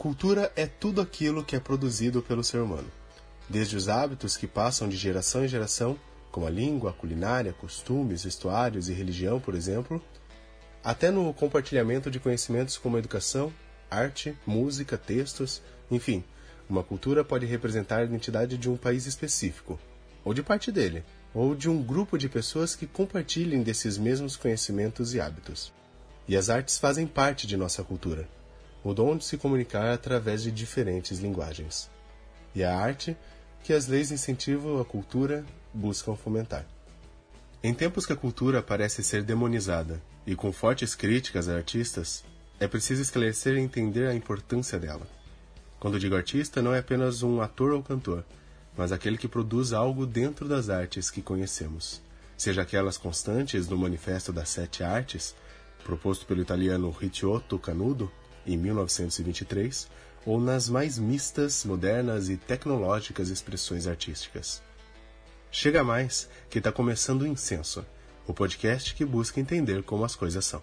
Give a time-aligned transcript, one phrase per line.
[0.00, 2.90] Cultura é tudo aquilo que é produzido pelo ser humano,
[3.50, 5.94] desde os hábitos que passam de geração em geração,
[6.32, 10.02] como a língua, a culinária, costumes, vestuários e religião, por exemplo,
[10.82, 13.52] até no compartilhamento de conhecimentos como educação,
[13.90, 15.60] arte, música, textos,
[15.90, 16.24] enfim,
[16.66, 19.78] uma cultura pode representar a identidade de um país específico,
[20.24, 21.04] ou de parte dele,
[21.34, 25.70] ou de um grupo de pessoas que compartilhem desses mesmos conhecimentos e hábitos.
[26.26, 28.26] E as artes fazem parte de nossa cultura,
[28.82, 31.90] o dom de se comunicar através de diferentes linguagens.
[32.54, 33.16] E a arte
[33.62, 36.66] que as leis incentivam a cultura buscam fomentar.
[37.62, 42.24] Em tempos que a cultura parece ser demonizada e com fortes críticas a artistas,
[42.58, 45.06] é preciso esclarecer e entender a importância dela.
[45.78, 48.24] Quando digo artista, não é apenas um ator ou cantor,
[48.76, 52.02] mas aquele que produz algo dentro das artes que conhecemos,
[52.36, 55.34] seja aquelas constantes no Manifesto das Sete Artes,
[55.84, 58.10] proposto pelo italiano Ricciotto Canudo
[58.52, 59.88] em 1923,
[60.26, 64.62] ou nas mais mistas, modernas e tecnológicas expressões artísticas.
[65.50, 67.84] Chega mais que está começando o Incenso,
[68.26, 70.62] o podcast que busca entender como as coisas são.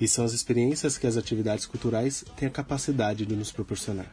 [0.00, 4.12] E são as experiências que as atividades culturais têm a capacidade de nos proporcionar.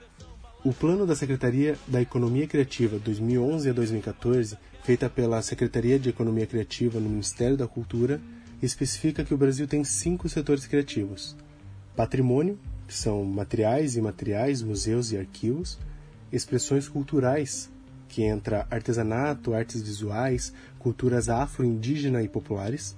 [0.64, 6.48] O plano da Secretaria da Economia Criativa 2011 a 2014, feita pela Secretaria de Economia
[6.48, 8.20] Criativa no Ministério da Cultura,
[8.64, 11.36] especifica que o Brasil tem cinco setores criativos:
[11.96, 12.58] patrimônio,
[12.88, 15.78] que são materiais e imateriais, museus e arquivos,
[16.32, 17.70] expressões culturais,
[18.08, 22.98] que entra artesanato, artes visuais, culturas afro-indígena e populares,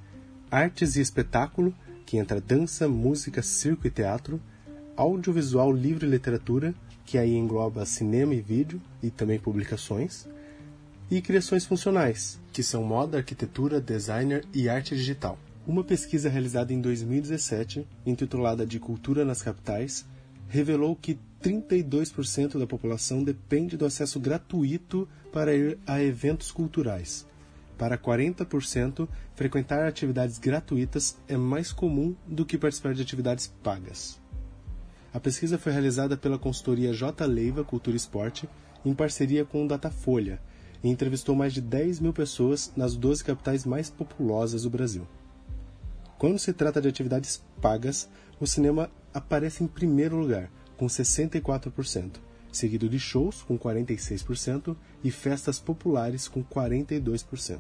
[0.49, 1.73] artes e espetáculo,
[2.07, 4.41] que entra dança, música, circo e teatro,
[4.95, 6.73] audiovisual, livro e literatura,
[7.05, 10.25] que aí engloba cinema e vídeo e também publicações,
[11.11, 15.37] e criações funcionais, que são moda, arquitetura, designer e arte digital.
[15.67, 20.05] Uma pesquisa realizada em 2017, intitulada de Cultura nas Capitais,
[20.47, 27.26] revelou que 32% da população depende do acesso gratuito para ir a eventos culturais.
[27.77, 34.19] Para 40%, frequentar atividades gratuitas é mais comum do que participar de atividades pagas.
[35.13, 37.25] A pesquisa foi realizada pela consultoria J.
[37.25, 38.49] Leiva Cultura e Esporte,
[38.83, 40.41] em parceria com o Datafolha,
[40.83, 45.07] e entrevistou mais de 10 mil pessoas nas 12 capitais mais populosas do Brasil.
[46.17, 48.09] Quando se trata de atividades pagas,
[48.39, 52.19] o cinema aparece em primeiro lugar, com 64%,
[52.57, 57.59] seguido de shows, com 46%, e festas populares, com 42%.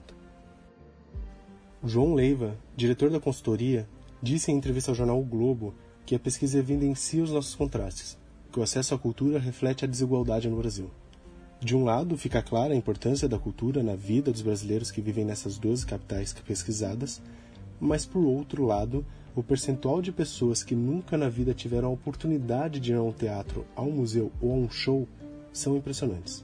[1.83, 3.87] João Leiva, diretor da consultoria,
[4.21, 5.75] disse em entrevista ao jornal o Globo
[6.05, 8.17] que a pesquisa evidencia os nossos contrastes,
[8.51, 10.89] que o acesso à cultura reflete a desigualdade no Brasil.
[11.59, 15.25] De um lado, fica clara a importância da cultura na vida dos brasileiros que vivem
[15.25, 17.21] nessas 12 capitais pesquisadas,
[17.79, 19.05] mas por outro lado,
[19.37, 23.11] o percentual de pessoas que nunca na vida tiveram a oportunidade de ir a um
[23.11, 25.07] teatro, a um museu ou a um show
[25.53, 26.43] são impressionantes.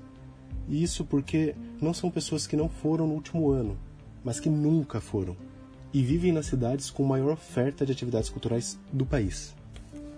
[0.69, 3.75] E isso porque não são pessoas que não foram no último ano,
[4.23, 5.35] mas que nunca foram
[5.91, 9.55] e vivem nas cidades com maior oferta de atividades culturais do país.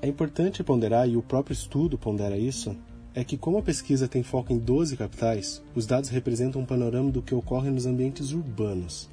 [0.02, 2.75] É importante ponderar, e o próprio estudo pondera isso,
[3.13, 7.09] é que como a pesquisa tem foco em 12 capitais, os dados representam um panorama
[7.09, 9.10] do que ocorre nos ambientes urbanos,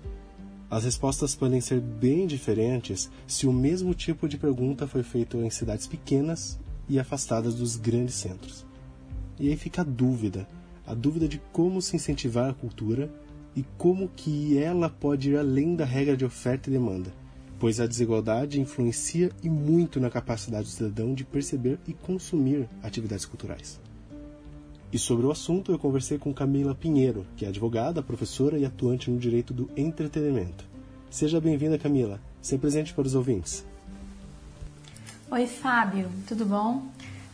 [0.73, 5.51] as respostas podem ser bem diferentes se o mesmo tipo de pergunta foi feito em
[5.51, 6.59] cidades pequenas
[6.89, 8.65] e afastadas dos grandes centros.
[9.39, 10.49] E aí fica a dúvida,
[10.87, 13.13] a dúvida de como se incentivar a cultura
[13.55, 17.13] e como que ela pode ir além da regra de oferta e demanda,
[17.59, 23.27] pois a desigualdade influencia e muito na capacidade do cidadão de perceber e consumir atividades
[23.27, 23.79] culturais.
[24.93, 29.11] E sobre o assunto eu conversei com Camila Pinheiro, que é advogada, professora e atuante
[29.11, 30.67] no direito do entretenimento.
[31.09, 32.21] Seja bem-vinda, Camila.
[32.43, 33.65] Seja presente para os ouvintes.
[35.31, 36.83] Oi, Fábio, tudo bom?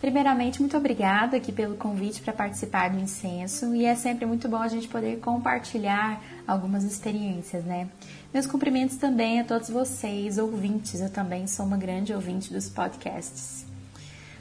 [0.00, 4.58] Primeiramente, muito obrigada aqui pelo convite para participar do incenso e é sempre muito bom
[4.58, 7.88] a gente poder compartilhar algumas experiências, né?
[8.32, 13.67] Meus cumprimentos também a todos vocês, ouvintes, eu também sou uma grande ouvinte dos podcasts.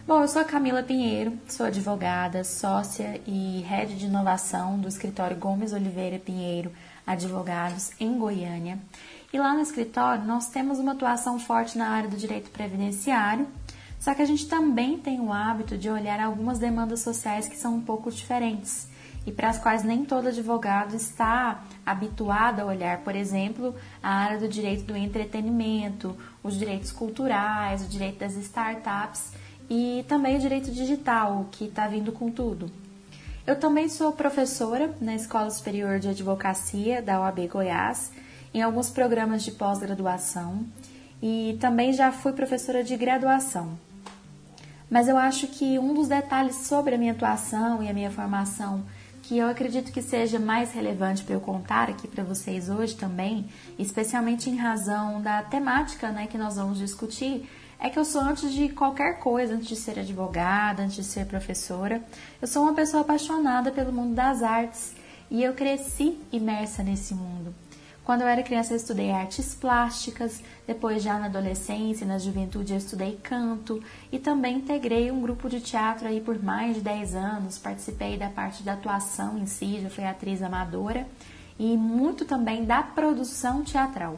[0.07, 5.36] Bom, eu sou a Camila Pinheiro, sou advogada, sócia e head de inovação do escritório
[5.36, 6.71] Gomes Oliveira Pinheiro
[7.06, 8.80] Advogados em Goiânia.
[9.33, 13.45] E lá no escritório nós temos uma atuação forte na área do direito previdenciário
[14.00, 17.75] só que a gente também tem o hábito de olhar algumas demandas sociais que são
[17.75, 18.88] um pouco diferentes
[19.25, 24.39] e para as quais nem todo advogado está habituado a olhar, por exemplo, a área
[24.39, 29.33] do direito do entretenimento, os direitos culturais, o direito das startups
[29.69, 32.72] e também o direito digital, que está vindo com tudo.
[33.46, 38.12] Eu também sou professora na Escola Superior de Advocacia da OAB Goiás,
[38.54, 40.66] em alguns programas de pós-graduação,
[41.22, 43.78] e também já fui professora de graduação.
[44.90, 48.84] Mas eu acho que um dos detalhes sobre a minha atuação e a minha formação
[49.28, 53.46] que eu acredito que seja mais relevante para eu contar aqui para vocês hoje também,
[53.78, 57.46] especialmente em razão da temática né, que nós vamos discutir,
[57.79, 61.25] é que eu sou antes de qualquer coisa, antes de ser advogada, antes de ser
[61.25, 62.03] professora,
[62.41, 64.95] eu sou uma pessoa apaixonada pelo mundo das artes
[65.29, 67.53] e eu cresci imersa nesse mundo.
[68.03, 72.71] Quando eu era criança, eu estudei artes plásticas, depois, já na adolescência e na juventude,
[72.71, 77.15] eu estudei canto e também integrei um grupo de teatro aí por mais de 10
[77.15, 77.57] anos.
[77.57, 81.06] Participei da parte da atuação em si, já fui atriz amadora
[81.59, 84.18] e muito também da produção teatral.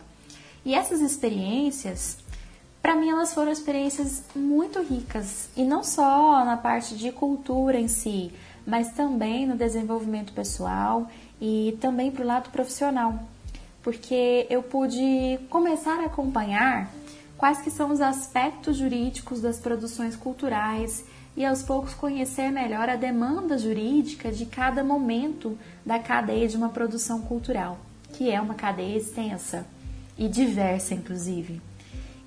[0.64, 2.20] E essas experiências,
[2.90, 7.88] para mim, elas foram experiências muito ricas e não só na parte de cultura em
[7.88, 8.32] si,
[8.66, 11.08] mas também no desenvolvimento pessoal
[11.40, 13.20] e também para o lado profissional
[13.84, 16.92] porque eu pude começar a acompanhar
[17.38, 21.06] quais que são os aspectos jurídicos das produções culturais
[21.38, 26.70] e aos poucos conhecer melhor a demanda jurídica de cada momento da cadeia de uma
[26.70, 27.78] produção cultural,
[28.14, 29.68] que é uma cadeia extensa
[30.18, 31.69] e diversa, inclusive.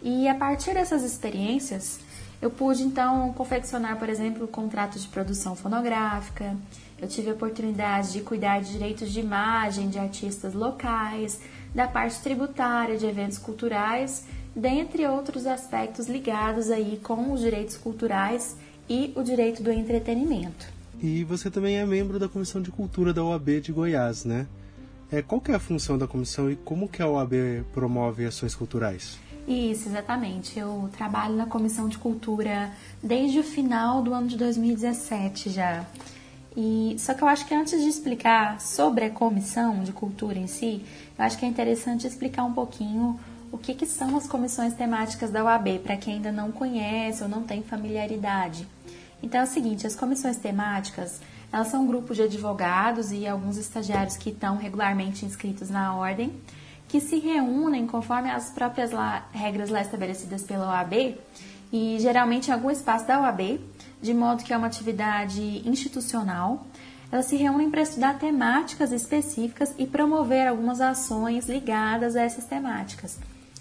[0.02, 2.00] E a partir dessas experiências,
[2.40, 6.56] eu pude então confeccionar, por exemplo, contratos de produção fonográfica,
[7.00, 11.40] eu tive a oportunidade de cuidar de direitos de imagem de artistas locais,
[11.74, 18.56] da parte tributária de eventos culturais, dentre outros aspectos ligados aí com os direitos culturais
[18.88, 20.66] e o direito do entretenimento.
[21.00, 24.46] E você também é membro da Comissão de Cultura da OAB de Goiás, né?
[25.10, 29.18] É, qual é a função da comissão e como que a OAB promove ações culturais?
[29.46, 30.58] Isso, exatamente.
[30.58, 32.70] Eu trabalho na Comissão de Cultura
[33.02, 35.84] desde o final do ano de 2017 já.
[36.56, 40.46] E só que eu acho que antes de explicar sobre a comissão de cultura em
[40.46, 40.84] si,
[41.18, 43.18] eu acho que é interessante explicar um pouquinho
[43.50, 47.28] o que, que são as comissões temáticas da UAB, para quem ainda não conhece ou
[47.28, 48.66] não tem familiaridade.
[49.22, 51.20] Então é o seguinte, as comissões temáticas,
[51.52, 56.32] elas são um grupo de advogados e alguns estagiários que estão regularmente inscritos na ordem,
[56.92, 61.16] que se reúnem conforme as próprias lá, regras lá estabelecidas pela OAB
[61.72, 63.58] e geralmente em algum espaço da OAB,
[64.02, 66.66] de modo que é uma atividade institucional.
[67.10, 73.18] Elas se reúnem para estudar temáticas específicas e promover algumas ações ligadas a essas temáticas.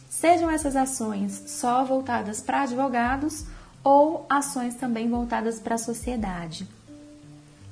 [0.10, 3.46] Sejam essas ações só voltadas para advogados
[3.82, 6.68] ou ações também voltadas para a sociedade.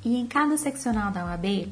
[0.05, 1.67] E em cada seccional da OAB,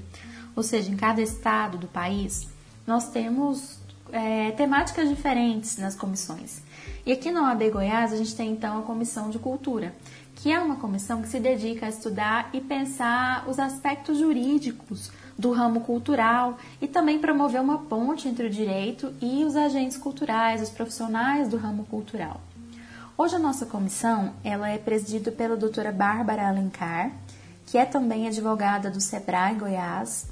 [0.57, 2.49] ou seja, em cada estado do país,
[2.85, 3.76] nós temos
[4.11, 6.61] é, temáticas diferentes nas comissões.
[7.05, 9.95] E aqui na OAB Goiás, a gente tem então a Comissão de Cultura,
[10.35, 15.51] que é uma comissão que se dedica a estudar e pensar os aspectos jurídicos do
[15.51, 20.69] ramo cultural e também promover uma ponte entre o direito e os agentes culturais, os
[20.69, 22.41] profissionais do ramo cultural.
[23.17, 27.11] Hoje a nossa comissão ela é presidida pela doutora Bárbara Alencar,
[27.65, 30.27] que é também advogada do SEBRAE Goiás,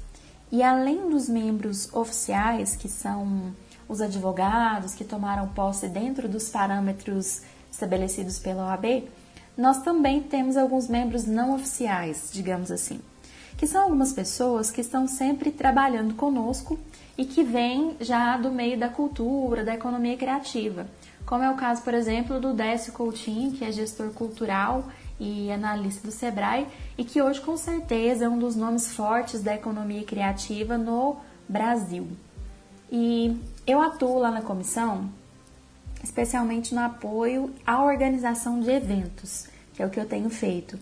[0.52, 3.52] e além dos membros oficiais, que são
[3.88, 9.08] os advogados que tomaram posse dentro dos parâmetros estabelecidos pela OAB,
[9.56, 13.00] nós também temos alguns membros não oficiais, digamos assim,
[13.56, 16.78] que são algumas pessoas que estão sempre trabalhando conosco
[17.16, 20.86] e que vêm já do meio da cultura, da economia criativa,
[21.24, 24.84] como é o caso, por exemplo, do Décio Coutinho, que é gestor cultural
[25.18, 26.66] e analista do Sebrae
[26.96, 31.16] e que hoje com certeza é um dos nomes fortes da economia criativa no
[31.48, 32.06] Brasil.
[32.90, 35.10] E eu atuo lá na comissão
[36.06, 40.78] especialmente no apoio à organização de eventos, que é o que eu tenho feito.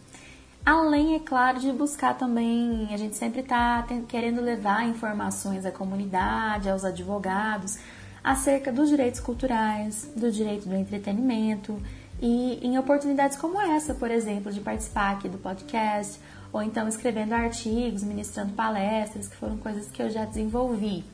[0.65, 6.71] Além, é claro, de buscar também, a gente sempre está querendo levar informações à comunidade,
[6.71, 7.79] aos advogados,
[8.23, 11.79] acerca dos direitos culturais, do direito do entretenimento
[12.21, 16.19] e em oportunidades como essa, por exemplo, de participar aqui do podcast,
[16.51, 21.05] ou então escrevendo artigos, ministrando palestras, que foram coisas que eu já desenvolvi.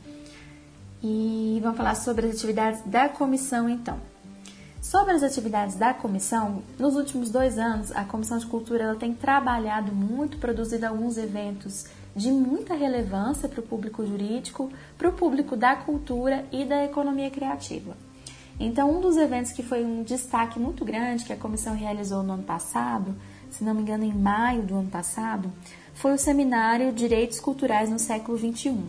[1.02, 3.98] E vamos falar sobre as atividades da comissão então.
[4.82, 9.12] Sobre as atividades da comissão, nos últimos dois anos, a Comissão de Cultura ela tem
[9.12, 15.54] trabalhado muito, produzido alguns eventos de muita relevância para o público jurídico, para o público
[15.54, 17.94] da cultura e da economia criativa.
[18.58, 22.34] Então, um dos eventos que foi um destaque muito grande que a comissão realizou no
[22.34, 23.14] ano passado,
[23.50, 25.50] se não me engano, em maio do ano passado,
[25.94, 28.82] foi o seminário Direitos Culturais no Século XXI,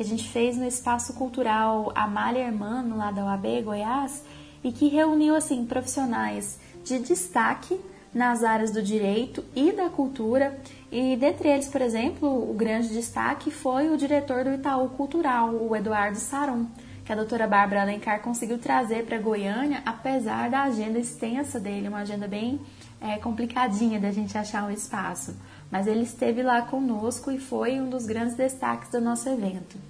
[0.00, 4.24] que a gente fez no Espaço Cultural Amália Hermano, lá da UAB Goiás,
[4.64, 7.78] e que reuniu assim profissionais de destaque
[8.14, 10.58] nas áreas do direito e da cultura,
[10.90, 15.76] e dentre eles, por exemplo, o grande destaque foi o diretor do Itaú Cultural, o
[15.76, 16.64] Eduardo Saron,
[17.04, 21.98] que a doutora Bárbara Alencar conseguiu trazer para Goiânia, apesar da agenda extensa dele, uma
[21.98, 22.58] agenda bem
[23.02, 25.36] é, complicadinha da gente achar um espaço.
[25.70, 29.89] Mas ele esteve lá conosco e foi um dos grandes destaques do nosso evento.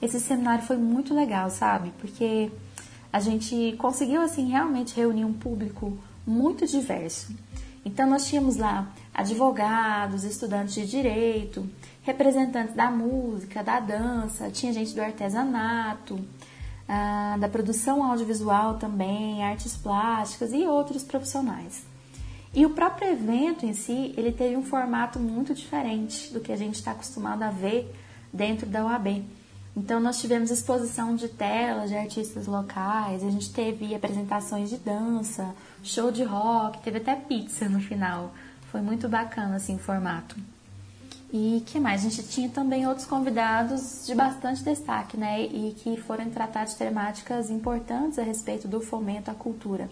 [0.00, 1.92] Esse seminário foi muito legal, sabe?
[1.98, 2.50] Porque
[3.12, 7.34] a gente conseguiu assim realmente reunir um público muito diverso.
[7.84, 11.68] Então nós tínhamos lá advogados, estudantes de direito,
[12.02, 16.18] representantes da música, da dança, tinha gente do artesanato,
[16.88, 21.84] ah, da produção audiovisual também, artes plásticas e outros profissionais.
[22.52, 26.56] E o próprio evento em si, ele teve um formato muito diferente do que a
[26.56, 27.94] gente está acostumado a ver
[28.32, 29.24] dentro da UAB.
[29.76, 35.54] Então nós tivemos exposição de telas de artistas locais, a gente teve apresentações de dança,
[35.82, 38.32] show de rock, teve até pizza no final.
[38.70, 40.36] Foi muito bacana assim o formato.
[41.32, 42.04] E que mais?
[42.04, 45.40] A gente tinha também outros convidados de bastante destaque, né?
[45.42, 49.88] E que foram tratar de temáticas importantes a respeito do fomento à cultura.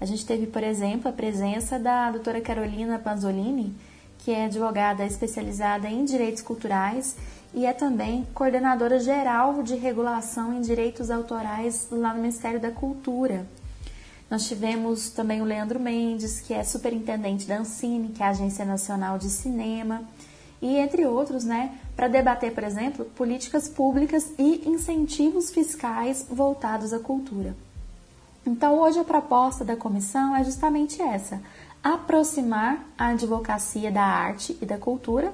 [0.00, 3.74] A gente teve, por exemplo, a presença da doutora Carolina Panzolini,
[4.18, 7.16] que é advogada especializada em direitos culturais
[7.54, 13.46] e é também coordenadora geral de regulação em direitos autorais lá no Ministério da Cultura.
[14.30, 18.64] Nós tivemos também o Leandro Mendes, que é superintendente da Ancine, que é a Agência
[18.64, 20.02] Nacional de Cinema
[20.62, 26.98] e entre outros, né, para debater, por exemplo, políticas públicas e incentivos fiscais voltados à
[26.98, 27.54] cultura.
[28.46, 31.42] Então, hoje a proposta da comissão é justamente essa:
[31.82, 35.32] aproximar a advocacia da arte e da cultura,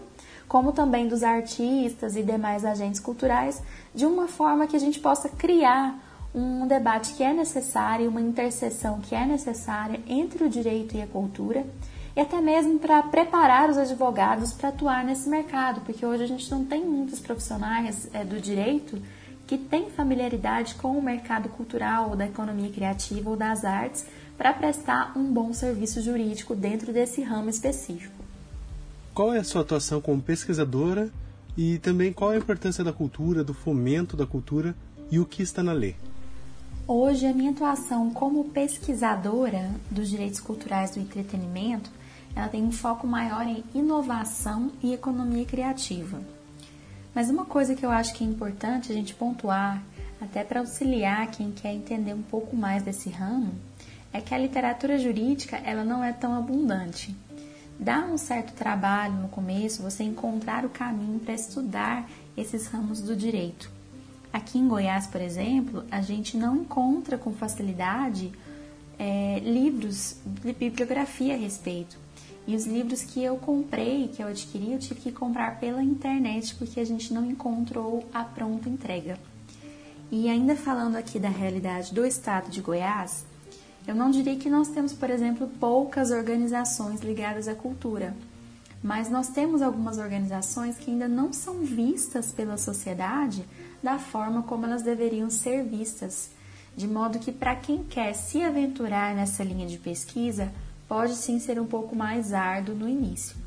[0.49, 3.63] como também dos artistas e demais agentes culturais,
[3.95, 5.99] de uma forma que a gente possa criar
[6.35, 11.07] um debate que é necessário, uma interseção que é necessária entre o direito e a
[11.07, 11.65] cultura
[12.19, 16.51] e até mesmo para preparar os advogados para atuar nesse mercado, porque hoje a gente
[16.51, 19.01] não tem muitos profissionais é, do direito
[19.47, 24.05] que têm familiaridade com o mercado cultural, ou da economia criativa ou das artes
[24.37, 28.18] para prestar um bom serviço jurídico dentro desse ramo específico.
[29.19, 31.11] Qual é a sua atuação como pesquisadora
[31.57, 34.77] e também qual é a importância da cultura, do fomento da cultura
[35.11, 35.97] e o que está na lei?
[36.87, 41.91] Hoje, a minha atuação como pesquisadora dos direitos culturais do entretenimento
[42.37, 46.21] ela tem um foco maior em inovação e economia criativa.
[47.13, 49.83] Mas uma coisa que eu acho que é importante a gente pontuar,
[50.21, 53.53] até para auxiliar quem quer entender um pouco mais desse ramo,
[54.13, 57.17] é que a literatura jurídica ela não é tão abundante.
[57.79, 63.15] Dá um certo trabalho no começo você encontrar o caminho para estudar esses ramos do
[63.15, 63.71] direito.
[64.33, 68.33] Aqui em Goiás, por exemplo, a gente não encontra com facilidade
[68.99, 71.97] é, livros de bibliografia a respeito.
[72.47, 76.55] E os livros que eu comprei, que eu adquiri, eu tive que comprar pela internet
[76.57, 79.19] porque a gente não encontrou a pronta entrega.
[80.11, 83.25] E ainda falando aqui da realidade do estado de Goiás,
[83.89, 88.15] eu não diria que nós temos, por exemplo, poucas organizações ligadas à cultura,
[88.83, 93.47] mas nós temos algumas organizações que ainda não são vistas pela sociedade
[93.83, 96.29] da forma como elas deveriam ser vistas,
[96.77, 100.53] de modo que para quem quer se aventurar nessa linha de pesquisa,
[100.87, 103.39] pode sim ser um pouco mais árduo no início.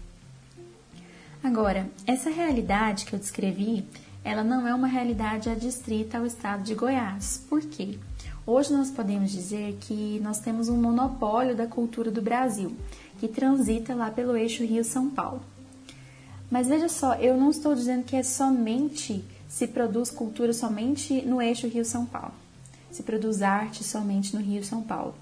[1.43, 3.85] Agora, essa realidade que eu descrevi,
[4.23, 7.45] ela não é uma realidade adstrita ao estado de Goiás.
[7.47, 7.99] Por quê?
[8.53, 12.75] Hoje nós podemos dizer que nós temos um monopólio da cultura do Brasil,
[13.17, 15.41] que transita lá pelo eixo Rio-São Paulo.
[16.49, 21.41] Mas veja só, eu não estou dizendo que é somente se produz cultura somente no
[21.41, 22.33] eixo Rio-São Paulo,
[22.91, 25.15] se produz arte somente no Rio-São Paulo.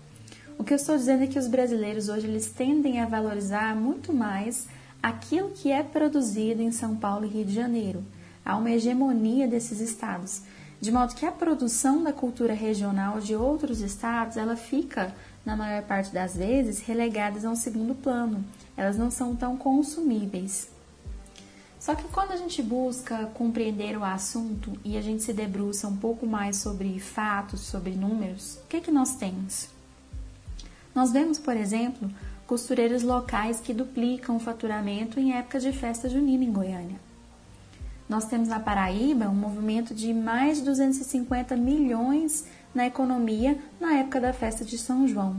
[0.58, 4.12] O que eu estou dizendo é que os brasileiros hoje eles tendem a valorizar muito
[4.12, 4.66] mais
[5.04, 8.04] aquilo que é produzido em São Paulo e Rio de Janeiro.
[8.44, 10.42] Há uma hegemonia desses estados,
[10.82, 15.14] de modo que a produção da cultura regional de outros estados ela fica
[15.46, 18.44] na maior parte das vezes, relegadas a um segundo plano.
[18.78, 20.70] Elas não são tão consumíveis.
[21.80, 25.96] Só que quando a gente busca compreender o assunto e a gente se debruça um
[25.96, 29.70] pouco mais sobre fatos, sobre números, o que, que nós temos?
[30.94, 32.10] Nós vemos, por exemplo,
[32.46, 37.09] costureiros locais que duplicam o faturamento em época de festa junina em Goiânia.
[38.10, 44.20] Nós temos na Paraíba um movimento de mais de 250 milhões na economia na época
[44.20, 45.38] da festa de São João.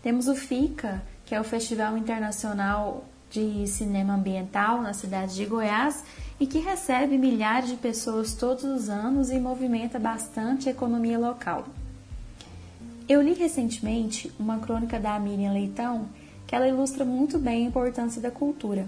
[0.00, 6.04] Temos o FICA, que é o Festival Internacional de Cinema Ambiental na cidade de Goiás
[6.38, 11.64] e que recebe milhares de pessoas todos os anos e movimenta bastante a economia local.
[13.08, 16.06] Eu li recentemente uma crônica da Miriam Leitão
[16.46, 18.86] que ela ilustra muito bem a importância da cultura.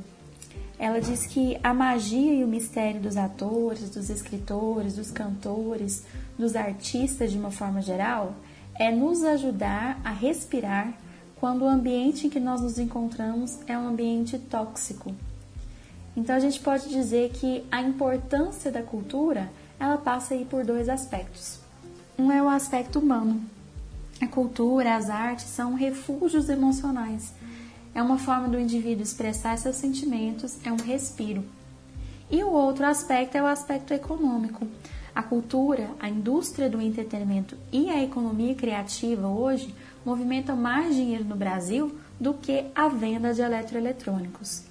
[0.78, 6.04] Ela diz que a magia e o mistério dos atores, dos escritores, dos cantores,
[6.38, 8.35] dos artistas de uma forma geral
[8.78, 10.93] é nos ajudar a respirar
[11.37, 15.14] quando o ambiente em que nós nos encontramos é um ambiente tóxico.
[16.16, 20.88] Então a gente pode dizer que a importância da cultura, ela passa aí por dois
[20.88, 21.59] aspectos.
[22.19, 23.43] Um é o aspecto humano.
[24.21, 27.33] A cultura, as artes são refúgios emocionais.
[27.94, 31.44] É uma forma do indivíduo expressar seus sentimentos, é um respiro.
[32.30, 34.66] E o outro aspecto é o aspecto econômico.
[35.14, 39.72] A cultura, a indústria do entretenimento e a economia criativa hoje
[40.04, 44.64] movimenta mais dinheiro no Brasil do que a venda de eletroeletrônicos.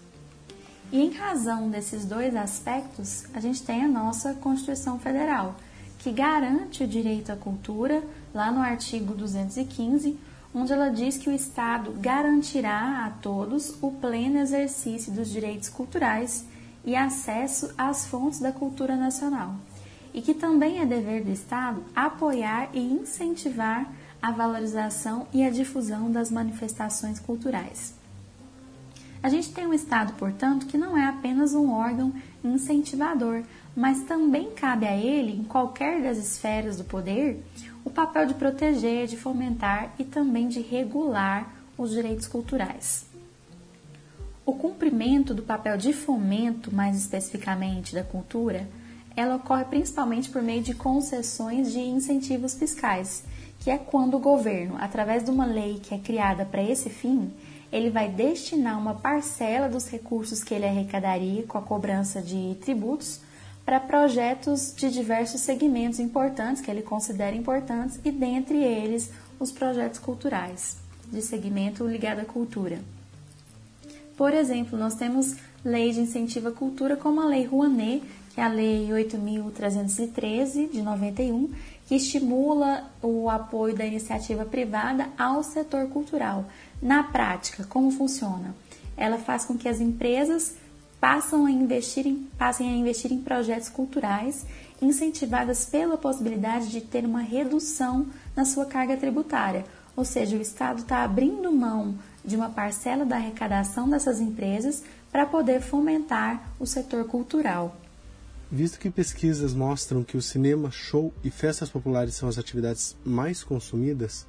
[0.91, 5.55] E em razão desses dois aspectos, a gente tem a nossa Constituição Federal,
[5.97, 8.03] que garante o direito à cultura,
[8.33, 10.19] lá no artigo 215,
[10.53, 16.45] onde ela diz que o Estado garantirá a todos o pleno exercício dos direitos culturais
[16.85, 19.55] e acesso às fontes da cultura nacional,
[20.13, 23.91] e que também é dever do Estado apoiar e incentivar
[24.21, 27.93] a valorização e a difusão das manifestações culturais.
[29.21, 33.43] A gente tem um Estado, portanto, que não é apenas um órgão incentivador,
[33.73, 37.41] mas também cabe a ele, em qualquer das esferas do poder,
[37.85, 43.05] o papel de proteger, de fomentar e também de regular os direitos culturais.
[44.45, 48.67] O cumprimento do papel de fomento, mais especificamente da cultura,
[49.15, 53.23] ela ocorre principalmente por meio de concessões de incentivos fiscais,
[53.59, 57.31] que é quando o governo, através de uma lei que é criada para esse fim,
[57.71, 63.21] ele vai destinar uma parcela dos recursos que ele arrecadaria com a cobrança de tributos
[63.65, 69.99] para projetos de diversos segmentos importantes que ele considera importantes e dentre eles os projetos
[69.99, 72.79] culturais de segmento ligado à cultura.
[74.17, 78.43] Por exemplo, nós temos leis de incentivo à cultura como a Lei Rouanet, que é
[78.43, 81.49] a Lei 8.313 de 91,
[81.87, 86.45] que estimula o apoio da iniciativa privada ao setor cultural.
[86.81, 88.55] Na prática, como funciona?
[88.95, 90.55] Ela faz com que as empresas
[91.03, 94.45] passam a investir em, passem a investir em projetos culturais
[94.81, 99.65] incentivadas pela possibilidade de ter uma redução na sua carga tributária,
[99.97, 105.25] ou seja, o Estado está abrindo mão de uma parcela da arrecadação dessas empresas para
[105.25, 107.75] poder fomentar o setor cultural.
[108.49, 113.43] Visto que pesquisas mostram que o cinema, show e festas populares são as atividades mais
[113.43, 114.25] consumidas,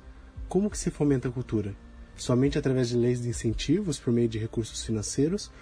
[0.48, 1.72] como que se fomenta a cultura?
[2.16, 5.52] Somente através de leis de incentivos por meio de recursos financeiros?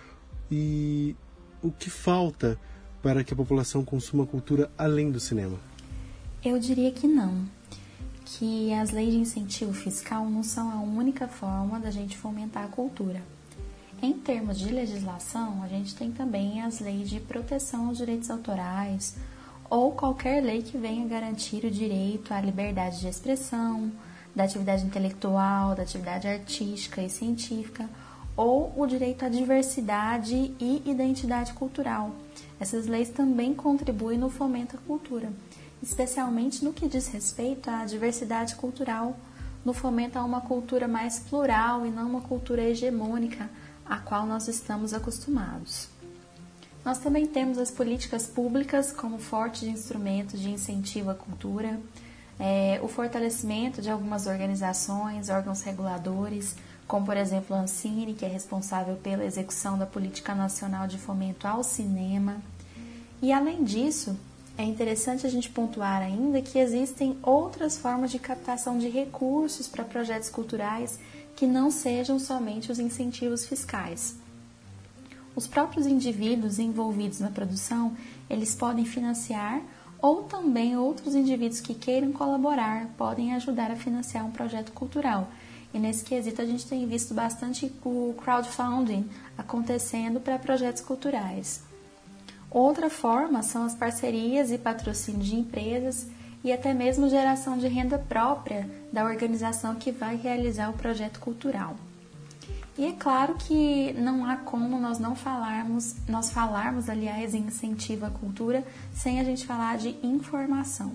[0.55, 1.17] E
[1.63, 2.59] o que falta
[3.03, 5.59] para que a população consuma cultura além do cinema?
[6.45, 7.47] Eu diria que não.
[8.27, 12.69] Que as leis de incentivo fiscal não são a única forma da gente fomentar a
[12.69, 13.23] cultura.
[14.03, 19.17] Em termos de legislação, a gente tem também as leis de proteção aos direitos autorais
[19.71, 23.91] ou qualquer lei que venha garantir o direito à liberdade de expressão,
[24.37, 27.89] da atividade intelectual, da atividade artística e científica,
[28.37, 32.11] ou o direito à diversidade e identidade cultural.
[32.59, 35.33] Essas leis também contribuem no fomento à cultura,
[35.83, 39.17] especialmente no que diz respeito à diversidade cultural,
[39.65, 43.49] no fomento a uma cultura mais plural e não uma cultura hegemônica
[43.85, 45.89] a qual nós estamos acostumados.
[46.85, 51.79] Nós também temos as políticas públicas como fortes instrumentos de incentivo à cultura,
[52.41, 58.29] é, o fortalecimento de algumas organizações, órgãos reguladores, como por exemplo a Ancine, que é
[58.29, 62.37] responsável pela execução da Política Nacional de Fomento ao Cinema.
[63.21, 64.17] E além disso,
[64.59, 69.85] é interessante a gente pontuar ainda que existem outras formas de captação de recursos para
[69.85, 70.99] projetos culturais
[71.35, 74.17] que não sejam somente os incentivos fiscais.
[75.35, 77.97] Os próprios indivíduos envolvidos na produção,
[78.29, 79.63] eles podem financiar
[80.01, 85.29] ou também outros indivíduos que queiram colaborar podem ajudar a financiar um projeto cultural.
[85.73, 91.63] E nesse quesito a gente tem visto bastante o crowdfunding acontecendo para projetos culturais.
[92.51, 96.07] Outra forma são as parcerias e patrocínio de empresas
[96.45, 101.77] e até mesmo geração de renda própria da organização que vai realizar o projeto cultural.
[102.77, 108.07] E é claro que não há como nós não falarmos, nós falarmos, aliás, em incentivo
[108.07, 110.93] à cultura sem a gente falar de informação.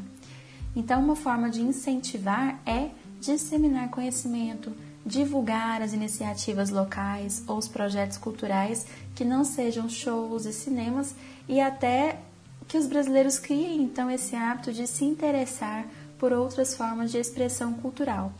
[0.75, 4.71] Então, uma forma de incentivar é disseminar conhecimento,
[5.05, 11.15] divulgar as iniciativas locais ou os projetos culturais que não sejam shows e cinemas
[11.47, 12.19] e até
[12.67, 15.87] que os brasileiros criem então esse hábito de se interessar
[16.19, 18.33] por outras formas de expressão cultural.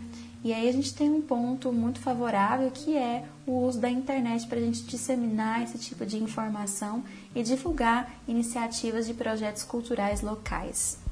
[0.44, 4.46] E aí a gente tem um ponto muito favorável que é o uso da internet
[4.48, 11.07] para a gente disseminar esse tipo de informação e divulgar iniciativas de projetos culturais locais.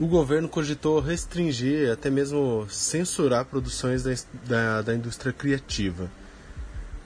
[0.00, 4.12] O governo cogitou restringir, até mesmo censurar produções da,
[4.46, 6.08] da, da indústria criativa,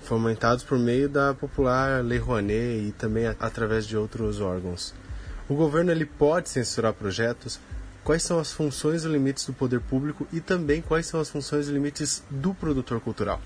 [0.02, 4.92] fomentados por meio da popular Lei Rouanet e também através de outros órgãos.
[5.48, 7.58] O governo ele pode censurar projetos
[8.04, 11.68] quais são as funções e limites do poder público e também quais são as funções
[11.68, 13.40] e limites do produtor cultural.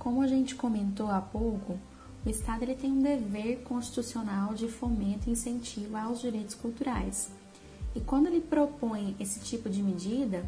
[0.00, 1.78] Como a gente comentou há pouco,
[2.26, 7.30] o Estado ele tem um dever constitucional de fomento e incentivo aos direitos culturais.
[7.94, 10.44] E quando ele propõe esse tipo de medida,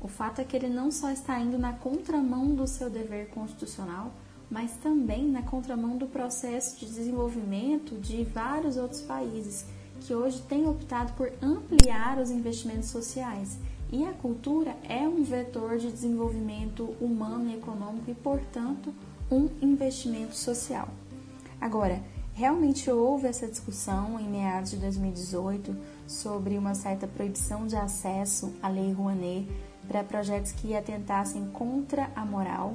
[0.00, 4.12] o fato é que ele não só está indo na contramão do seu dever constitucional,
[4.50, 9.66] mas também na contramão do processo de desenvolvimento de vários outros países
[10.00, 13.58] que hoje têm optado por ampliar os investimentos sociais.
[13.90, 18.92] E a cultura é um vetor de desenvolvimento humano e econômico e, portanto,
[19.30, 20.88] um investimento social.
[21.60, 22.02] Agora,
[22.34, 25.74] realmente houve essa discussão em meados de 2018
[26.06, 29.48] sobre uma certa proibição de acesso à Lei Rouanet
[29.86, 32.74] para projetos que atentassem contra a moral.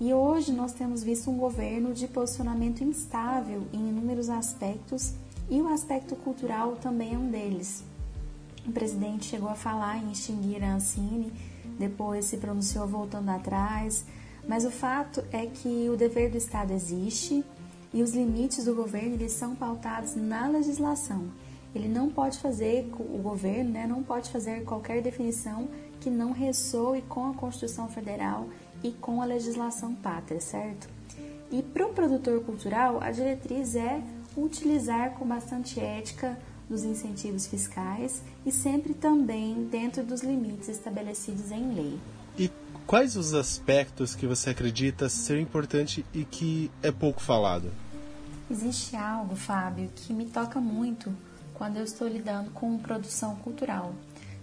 [0.00, 5.14] E hoje nós temos visto um governo de posicionamento instável em inúmeros aspectos
[5.48, 7.84] e o aspecto cultural também é um deles.
[8.66, 11.32] O presidente chegou a falar em extinguir a Ancine,
[11.78, 14.04] depois se pronunciou voltando atrás,
[14.48, 17.44] mas o fato é que o dever do Estado existe
[17.92, 21.26] e os limites do governo eles são pautados na legislação.
[21.74, 25.68] Ele não pode fazer, o governo né, não pode fazer qualquer definição
[26.00, 28.48] que não ressoe com a Constituição Federal
[28.82, 30.88] e com a legislação pátria, certo?
[31.50, 34.02] E para o produtor cultural, a diretriz é
[34.36, 41.74] utilizar com bastante ética dos incentivos fiscais e sempre também dentro dos limites estabelecidos em
[41.74, 42.00] lei.
[42.38, 42.50] E
[42.86, 47.70] quais os aspectos que você acredita ser importante e que é pouco falado?
[48.50, 51.14] Existe algo, Fábio, que me toca muito
[51.54, 53.94] quando eu estou lidando com produção cultural.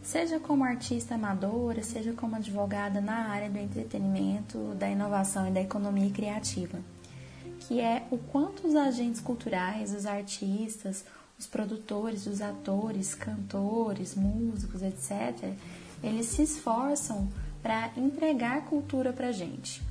[0.01, 5.61] Seja como artista amadora, seja como advogada na área do entretenimento, da inovação e da
[5.61, 6.79] economia criativa
[7.69, 11.05] que é o quanto os agentes culturais, os artistas,
[11.37, 15.53] os produtores, os atores, cantores, músicos, etc.,
[16.01, 17.29] eles se esforçam
[17.61, 19.83] para entregar cultura para gente.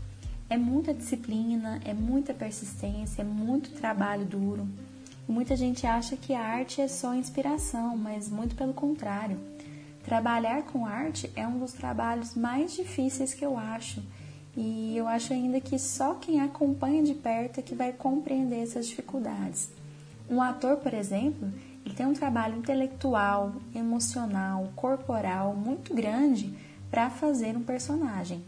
[0.51, 4.67] É muita disciplina, é muita persistência, é muito trabalho duro.
[5.29, 9.39] Muita gente acha que a arte é só inspiração, mas muito pelo contrário.
[10.05, 14.03] Trabalhar com arte é um dos trabalhos mais difíceis que eu acho
[14.57, 18.89] e eu acho ainda que só quem acompanha de perto é que vai compreender essas
[18.89, 19.71] dificuldades.
[20.29, 21.49] Um ator, por exemplo,
[21.85, 26.53] ele tem um trabalho intelectual, emocional, corporal muito grande
[26.91, 28.43] para fazer um personagem.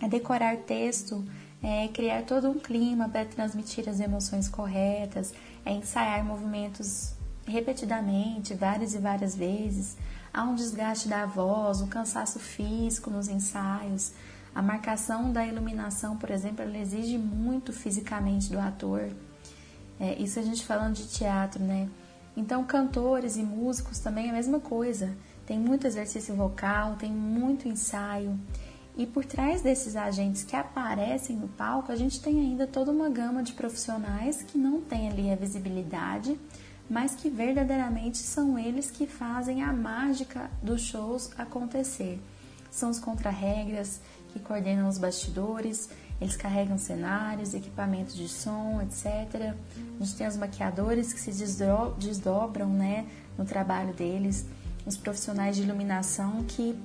[0.00, 1.24] É decorar texto,
[1.62, 5.34] é criar todo um clima para transmitir as emoções corretas,
[5.66, 7.12] é ensaiar movimentos
[7.44, 9.96] repetidamente, várias e várias vezes.
[10.32, 14.12] Há um desgaste da voz, um cansaço físico nos ensaios.
[14.54, 19.10] A marcação da iluminação, por exemplo, ela exige muito fisicamente do ator.
[19.98, 21.88] É, isso a gente falando de teatro, né?
[22.36, 25.16] Então, cantores e músicos também é a mesma coisa.
[25.46, 28.38] Tem muito exercício vocal, tem muito ensaio.
[28.96, 33.10] E por trás desses agentes que aparecem no palco, a gente tem ainda toda uma
[33.10, 36.38] gama de profissionais que não tem ali a visibilidade,
[36.88, 42.18] mas que verdadeiramente são eles que fazem a mágica dos shows acontecer.
[42.70, 44.00] São os contra-regras,
[44.32, 49.54] que coordenam os bastidores, eles carregam cenários, equipamentos de som, etc.
[50.00, 51.30] A gente tem os maquiadores que se
[51.98, 53.06] desdobram né,
[53.36, 54.46] no trabalho deles,
[54.86, 56.78] os profissionais de iluminação que,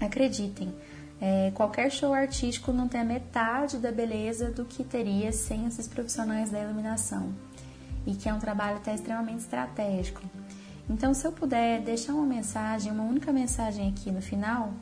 [0.00, 0.74] acreditem,
[1.20, 5.86] é, qualquer show artístico não tem a metade da beleza do que teria sem esses
[5.86, 7.34] profissionais da iluminação.
[8.06, 10.22] E que é um trabalho até extremamente estratégico.
[10.88, 14.72] Então, se eu puder deixar uma mensagem, uma única mensagem aqui no final,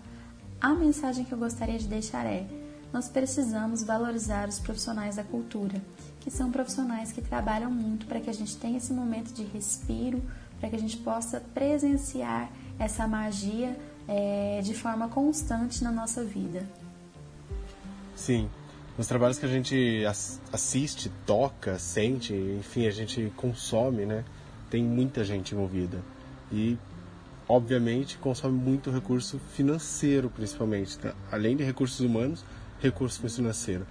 [0.60, 2.46] a mensagem que eu gostaria de deixar é:
[2.92, 5.82] nós precisamos valorizar os profissionais da cultura,
[6.20, 10.22] que são profissionais que trabalham muito para que a gente tenha esse momento de respiro,
[10.60, 13.76] para que a gente possa presenciar essa magia
[14.08, 16.66] é, de forma constante na nossa vida.
[18.16, 18.48] Sim,
[18.96, 20.02] nos trabalhos que a gente
[20.52, 24.24] assiste, toca, sente, enfim, a gente consome, né?
[24.70, 26.02] Tem muita gente envolvida.
[26.50, 26.76] E,
[27.48, 30.98] obviamente, consome muito recurso financeiro, principalmente.
[30.98, 31.14] Tá?
[31.30, 32.44] Além de recursos humanos,
[32.80, 33.86] recurso financeiro.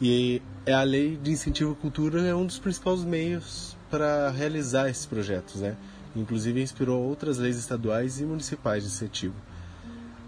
[0.00, 4.88] E é a lei de incentivo à cultura é um dos principais meios para realizar
[4.88, 5.76] esses projetos, né?
[6.16, 9.34] Inclusive inspirou outras leis estaduais e municipais de incentivo.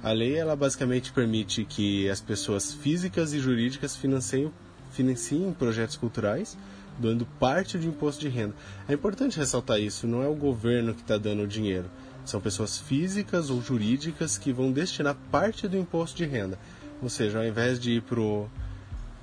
[0.02, 4.52] A lei ela basicamente permite que as pessoas físicas e jurídicas financiem,
[4.92, 6.56] financiem projetos culturais,
[6.98, 8.54] dando parte do imposto de renda.
[8.88, 11.90] É importante ressaltar isso, não é o governo que está dando o dinheiro.
[12.24, 16.58] São pessoas físicas ou jurídicas que vão destinar parte do imposto de renda.
[17.02, 18.50] Ou seja, ao invés de ir para o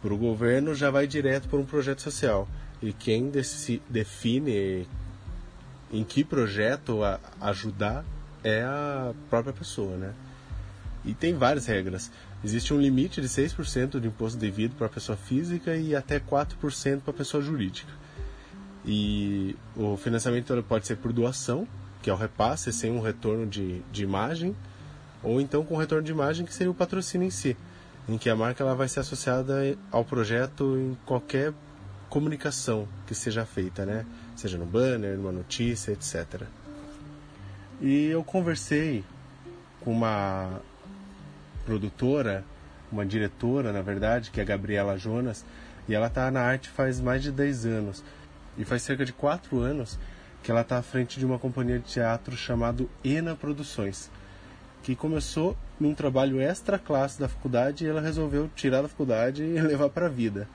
[0.04, 2.48] governo, já vai direto para um projeto social.
[2.82, 3.32] E quem
[3.90, 4.88] define
[5.92, 7.00] em que projeto
[7.40, 8.04] ajudar
[8.44, 10.14] é a própria pessoa, né?
[11.04, 12.12] E tem várias regras.
[12.44, 17.02] Existe um limite de 6% de imposto devido para a pessoa física e até 4%
[17.02, 17.92] para a pessoa jurídica.
[18.86, 21.68] E o financiamento pode ser por doação,
[22.02, 24.56] que é o repasse sem um retorno de, de imagem,
[25.24, 27.58] ou então com retorno de imagem, que seria o patrocínio em si,
[28.08, 31.52] em que a marca ela vai ser associada ao projeto em qualquer
[32.16, 34.06] comunicação que seja feita, né?
[34.38, 36.44] Seja no banner, numa notícia, etc.
[37.82, 39.04] E eu conversei
[39.82, 40.62] com uma
[41.66, 42.46] produtora,
[42.90, 45.44] uma diretora, na verdade, que é a Gabriela Jonas,
[45.90, 48.02] e ela está na arte faz mais de 10 anos.
[48.58, 50.00] E faz cerca de 4 anos
[50.42, 54.10] que ela está à frente de uma companhia de teatro chamado Ena Produções,
[54.84, 59.60] que começou num trabalho extra classe da faculdade e ela resolveu tirar da faculdade e
[59.60, 60.48] levar para a vida.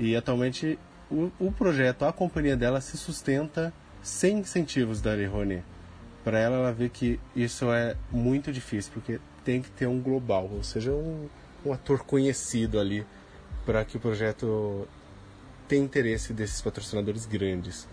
[0.00, 0.78] E atualmente
[1.10, 3.70] o, o, projeto, a companhia dela se sustenta
[4.02, 5.62] sem incentivos da Rouanet.
[6.24, 10.48] Para ela, ela vê que isso é muito difícil, porque tem que ter um global,
[10.50, 11.28] ou seja, um,
[11.66, 13.04] um ator conhecido ali
[13.66, 14.88] para que o projeto
[15.68, 17.86] tenha interesse desses patrocinadores grandes.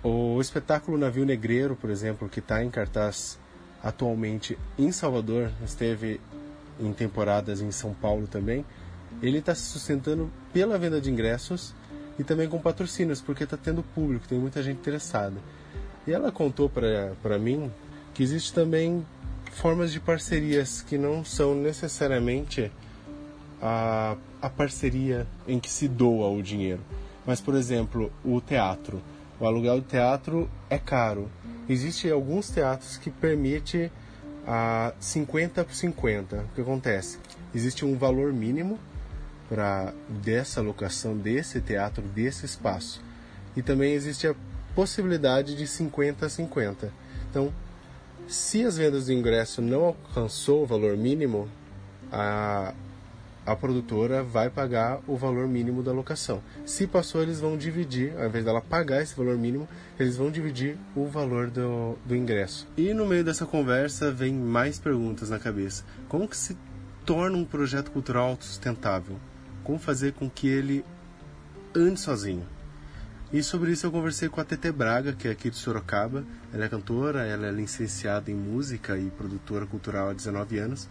[0.00, 3.36] O espetáculo Navio Negreiro, por exemplo, que está em cartaz
[3.82, 6.20] atualmente em Salvador, esteve
[6.78, 8.64] em temporadas em São Paulo também,
[9.22, 11.74] ele está se sustentando pela venda de ingressos
[12.18, 15.36] e também com patrocínios, porque está tendo público, tem muita gente interessada.
[16.06, 17.70] E ela contou para mim
[18.14, 19.06] que existe também
[19.52, 22.70] formas de parcerias que não são necessariamente
[23.60, 26.80] a, a parceria em que se doa o dinheiro.
[27.26, 29.02] Mas, por exemplo, o teatro.
[29.38, 31.30] O aluguel do teatro é caro.
[31.68, 33.92] Existem alguns teatros que permite
[34.46, 36.36] a 50 por 50.
[36.36, 37.18] O que acontece?
[37.54, 38.78] Existe um valor mínimo
[39.48, 43.02] para dessa locação desse teatro, desse espaço.
[43.56, 44.34] E também existe a
[44.74, 46.92] possibilidade de 50 a 50.
[47.30, 47.52] Então,
[48.28, 51.48] se as vendas do ingresso não alcançou o valor mínimo,
[52.12, 52.74] a,
[53.46, 56.42] a produtora vai pagar o valor mínimo da locação.
[56.66, 59.66] Se passou, eles vão dividir, ao invés dela pagar esse valor mínimo,
[59.98, 62.68] eles vão dividir o valor do, do ingresso.
[62.76, 65.82] E no meio dessa conversa vem mais perguntas na cabeça.
[66.08, 66.56] Como que se
[67.06, 69.16] torna um projeto cultural autossustentável?
[69.68, 70.82] Como fazer com que ele
[71.74, 72.46] ande sozinho?
[73.30, 76.24] E sobre isso eu conversei com a Tete Braga, que é aqui de Sorocaba.
[76.54, 80.88] Ela é cantora, ela é licenciada em música e produtora cultural há 19 anos.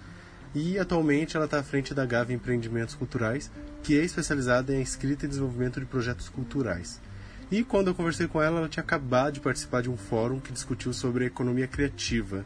[0.54, 3.50] E atualmente ela está à frente da Gava Empreendimentos Culturais,
[3.82, 7.02] que é especializada em escrita e desenvolvimento de projetos culturais.
[7.50, 10.54] E quando eu conversei com ela, ela tinha acabado de participar de um fórum que
[10.54, 12.46] discutiu sobre economia criativa.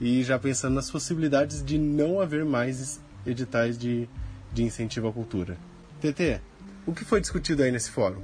[0.00, 4.08] E já pensando nas possibilidades de não haver mais editais de,
[4.52, 5.56] de incentivo à cultura.
[6.00, 6.40] TT,
[6.86, 8.20] o que foi discutido aí nesse fórum?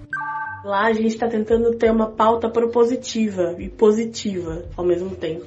[0.65, 5.47] Lá a gente está tentando ter uma pauta propositiva e positiva ao mesmo tempo.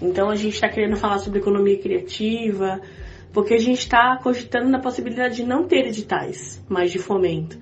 [0.00, 2.80] Então a gente está querendo falar sobre economia criativa,
[3.32, 7.58] porque a gente está cogitando na possibilidade de não ter editais mais de fomento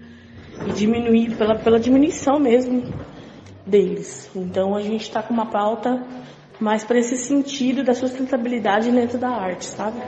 [0.67, 2.93] e diminuir pela, pela diminuição mesmo
[3.67, 4.31] deles.
[4.35, 6.03] Então a gente está com uma pauta
[6.61, 9.99] mais para esse sentido da sustentabilidade dentro da arte, sabe?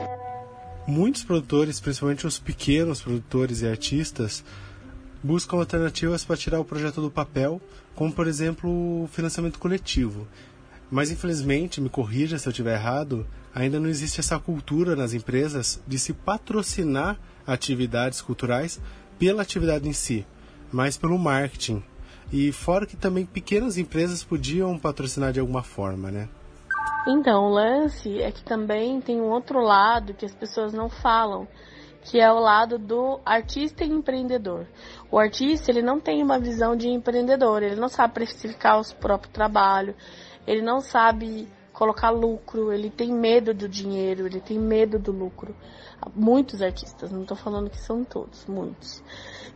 [0.89, 4.43] Muitos produtores, principalmente os pequenos produtores e artistas,
[5.21, 7.61] buscam alternativas para tirar o projeto do papel,
[7.93, 10.27] como por exemplo o financiamento coletivo.
[10.89, 15.79] Mas infelizmente, me corrija se eu estiver errado, ainda não existe essa cultura nas empresas
[15.87, 18.81] de se patrocinar atividades culturais
[19.19, 20.25] pela atividade em si,
[20.71, 21.83] mas pelo marketing.
[22.33, 26.27] E fora que também pequenas empresas podiam patrocinar de alguma forma, né?
[27.07, 31.47] Então, o lance é que também tem um outro lado que as pessoas não falam,
[32.01, 34.67] que é o lado do artista e empreendedor.
[35.09, 39.31] O artista, ele não tem uma visão de empreendedor, ele não sabe precificar o próprio
[39.31, 39.95] trabalho,
[40.45, 41.47] ele não sabe
[41.79, 45.55] colocar lucro, ele tem medo do dinheiro, ele tem medo do lucro.
[46.13, 49.01] Muitos artistas, não estou falando que são todos, muitos.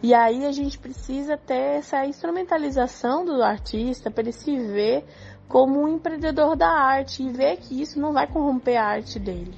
[0.01, 5.05] E aí a gente precisa ter essa instrumentalização do artista para ele se ver
[5.47, 9.53] como um empreendedor da arte e ver que isso não vai corromper a arte dele.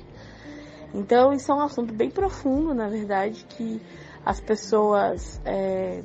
[0.94, 3.82] Então isso é um assunto bem profundo, na verdade, que
[4.26, 6.04] as pessoas é,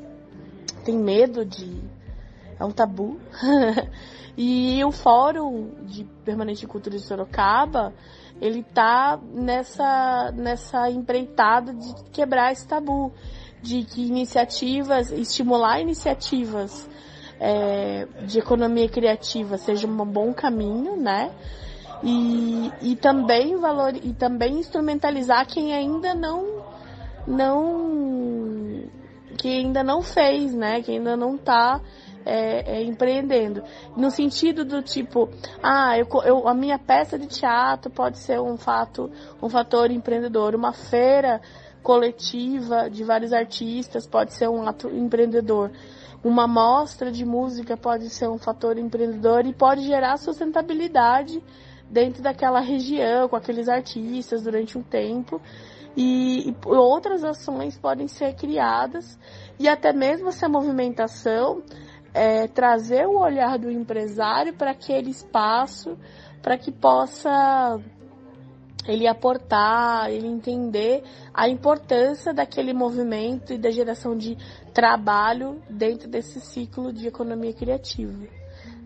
[0.84, 1.80] têm medo de.
[2.58, 3.18] É um tabu.
[4.36, 7.94] e o Fórum de Permanente Cultura de Sorocaba,
[8.40, 13.12] ele tá nessa, nessa empreitada de quebrar esse tabu,
[13.62, 16.88] de que iniciativas, estimular iniciativas
[17.40, 21.32] é, de economia criativa seja um bom caminho, né?
[22.02, 26.62] E, e também valor e também instrumentalizar quem ainda não
[27.26, 28.88] não
[29.36, 30.82] que ainda não fez, né?
[30.82, 31.80] Que ainda não está
[32.24, 33.62] é, é, empreendendo.
[33.96, 35.28] No sentido do tipo,
[35.62, 39.10] ah, eu, eu, a minha peça de teatro pode ser um fato,
[39.42, 41.40] um fator empreendedor, uma feira
[41.82, 45.70] coletiva de vários artistas pode ser um ato empreendedor.
[46.22, 51.42] Uma mostra de música pode ser um fator empreendedor e pode gerar sustentabilidade
[51.88, 55.40] dentro daquela região, com aqueles artistas durante um tempo.
[55.96, 59.18] E, e, outras ações podem ser criadas
[59.58, 61.62] e até mesmo essa movimentação
[62.14, 65.98] é, trazer o olhar do empresário para aquele espaço,
[66.42, 67.80] para que possa
[68.90, 74.36] ele aportar, ele entender a importância daquele movimento e da geração de
[74.74, 78.26] trabalho dentro desse ciclo de economia criativa.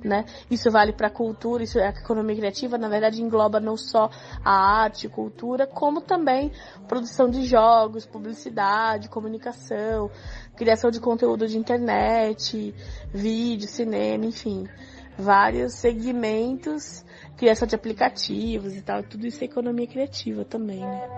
[0.04, 0.26] Né?
[0.50, 4.10] Isso vale para a cultura, isso é a economia criativa, na verdade engloba não só
[4.44, 6.52] a arte, cultura, como também
[6.86, 10.10] produção de jogos, publicidade, comunicação,
[10.54, 12.74] criação de conteúdo de internet,
[13.14, 14.68] vídeo, cinema, enfim,
[15.16, 17.02] vários segmentos
[17.36, 21.08] criação de aplicativos e tal, tudo isso é economia criativa também, né?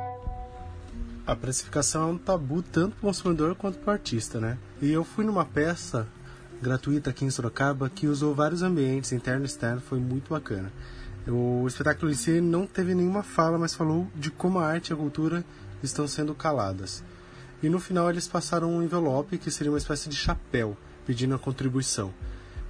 [1.26, 4.56] A precificação é um tabu tanto para o consumidor quanto para o artista, né?
[4.80, 6.06] E eu fui numa peça
[6.62, 10.72] gratuita aqui em Sorocaba que usou vários ambientes, interno e externo, foi muito bacana.
[11.26, 14.92] O espetáculo em si não teve nenhuma fala, mas falou de como a arte e
[14.92, 15.44] a cultura
[15.82, 17.02] estão sendo caladas.
[17.62, 21.38] E no final eles passaram um envelope que seria uma espécie de chapéu, pedindo a
[21.38, 22.14] contribuição.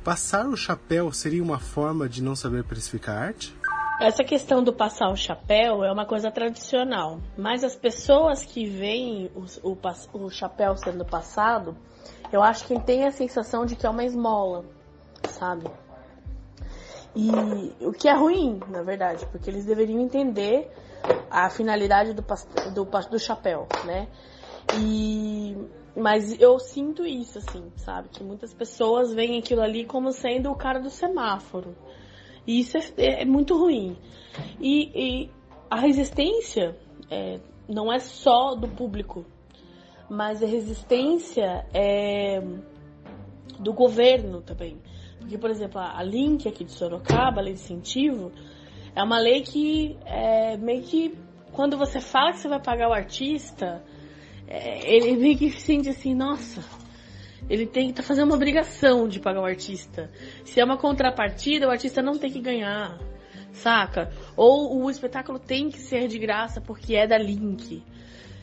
[0.06, 3.52] Passar o chapéu seria uma forma de não saber precificar arte?
[4.00, 9.28] Essa questão do passar o chapéu é uma coisa tradicional, mas as pessoas que veem
[9.34, 11.76] o, o, o chapéu sendo passado,
[12.32, 14.64] eu acho que tem a sensação de que é uma esmola,
[15.28, 15.68] sabe?
[17.16, 20.70] E o que é ruim, na verdade, porque eles deveriam entender
[21.28, 22.22] a finalidade do,
[22.72, 24.06] do, do chapéu, né?
[24.78, 25.56] E
[25.96, 28.08] mas eu sinto isso, assim, sabe?
[28.10, 31.74] Que muitas pessoas veem aquilo ali como sendo o cara do semáforo.
[32.46, 33.96] E isso é, é muito ruim.
[34.60, 35.30] E, e
[35.70, 36.76] a resistência
[37.10, 39.24] é, não é só do público,
[40.08, 42.40] mas a resistência é
[43.58, 44.78] do governo também.
[45.18, 48.30] Porque, por exemplo, a Link aqui de Sorocaba, a lei de incentivo,
[48.94, 51.18] é uma lei que é meio que
[51.52, 53.95] quando você fala que você vai pagar o artista, é,
[54.48, 56.64] ele meio que sente assim, nossa,
[57.48, 60.10] ele tem que tá fazer uma obrigação de pagar o artista.
[60.44, 62.98] Se é uma contrapartida, o artista não tem que ganhar,
[63.52, 64.10] saca?
[64.36, 67.82] Ou o espetáculo tem que ser de graça porque é da Link,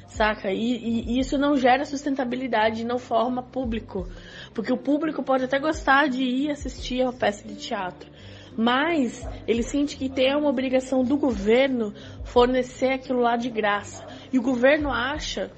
[0.08, 0.52] saca?
[0.52, 4.08] E, e, e isso não gera sustentabilidade, não forma público.
[4.54, 8.12] Porque o público pode até gostar de ir assistir a uma peça de teatro.
[8.56, 14.06] Mas ele sente que tem uma obrigação do governo fornecer aquilo lá de graça.
[14.32, 15.52] E o governo acha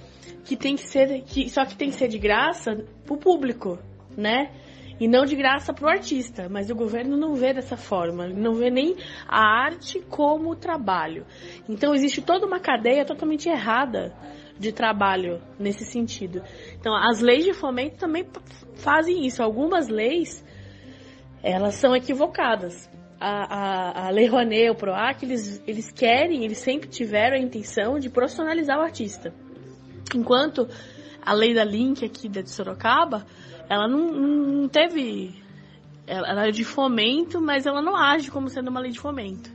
[0.45, 3.79] que tem que ser, que, só que tem que ser de graça pro público,
[4.15, 4.51] né?
[4.99, 6.47] E não de graça pro artista.
[6.47, 8.95] Mas o governo não vê dessa forma, não vê nem
[9.27, 11.25] a arte como trabalho.
[11.67, 14.15] Então existe toda uma cadeia totalmente errada
[14.57, 16.41] de trabalho nesse sentido.
[16.79, 18.25] Então as leis de fomento também
[18.75, 19.43] fazem isso.
[19.43, 20.45] Algumas leis
[21.43, 22.89] elas são equivocadas.
[23.19, 27.97] A, a, a Lei Rouanet, o PROAC, eles, eles querem, eles sempre tiveram a intenção
[27.97, 29.33] de profissionalizar o artista.
[30.13, 30.67] Enquanto
[31.25, 33.25] a lei da Link aqui de Sorocaba,
[33.69, 35.43] ela não, não teve.
[36.05, 39.49] Ela é de fomento, mas ela não age como sendo uma lei de fomento.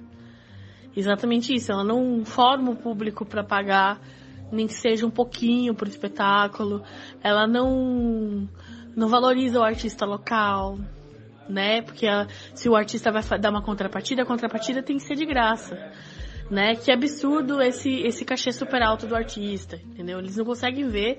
[0.97, 4.01] Exatamente isso, ela não forma o público para pagar,
[4.51, 6.83] nem que seja um pouquinho por espetáculo.
[7.23, 8.49] Ela não,
[8.97, 10.77] não valoriza o artista local,
[11.49, 11.83] né?
[11.83, 15.25] Porque a, se o artista vai dar uma contrapartida, a contrapartida tem que ser de
[15.25, 15.77] graça.
[16.51, 16.75] Né?
[16.75, 20.19] Que absurdo esse, esse cachê super alto do artista, entendeu?
[20.19, 21.19] Eles não conseguem ver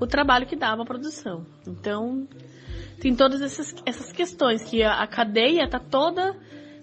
[0.00, 1.44] o trabalho que dá uma produção.
[1.66, 2.26] Então,
[3.00, 6.34] tem todas essas, essas questões que a, a cadeia tá toda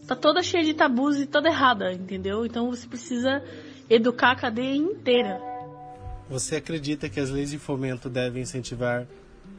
[0.07, 2.45] tá toda cheia de tabus e toda errada, entendeu?
[2.45, 3.43] Então você precisa
[3.89, 5.39] educar a cadeia inteira.
[6.29, 9.05] Você acredita que as leis de fomento devem incentivar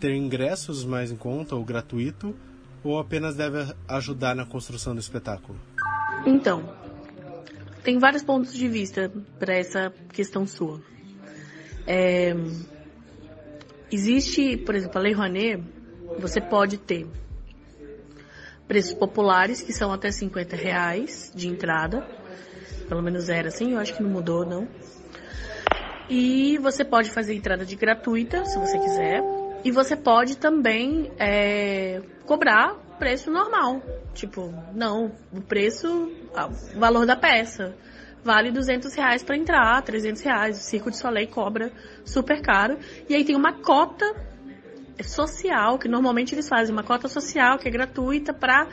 [0.00, 2.34] ter ingressos mais em conta ou gratuito
[2.82, 5.58] ou apenas deve ajudar na construção do espetáculo?
[6.24, 6.72] Então,
[7.82, 10.80] tem vários pontos de vista para essa questão sua.
[11.86, 12.34] É,
[13.90, 15.62] existe, por exemplo, a Lei Rouanet,
[16.18, 17.06] você pode ter
[18.66, 22.06] preços populares, que são até 50 reais de entrada.
[22.88, 24.68] Pelo menos era assim, eu acho que não mudou, não.
[26.08, 29.22] E você pode fazer entrada de gratuita, se você quiser.
[29.64, 33.82] E você pode também é, cobrar preço normal.
[34.14, 35.88] Tipo, não, o preço,
[36.74, 37.74] o valor da peça.
[38.22, 40.58] Vale 200 reais para entrar, 300 reais.
[40.58, 41.72] O Circo de Soleil cobra
[42.04, 42.78] super caro.
[43.08, 44.04] E aí tem uma cota
[45.02, 48.68] social, que normalmente eles fazem uma cota social que é gratuita para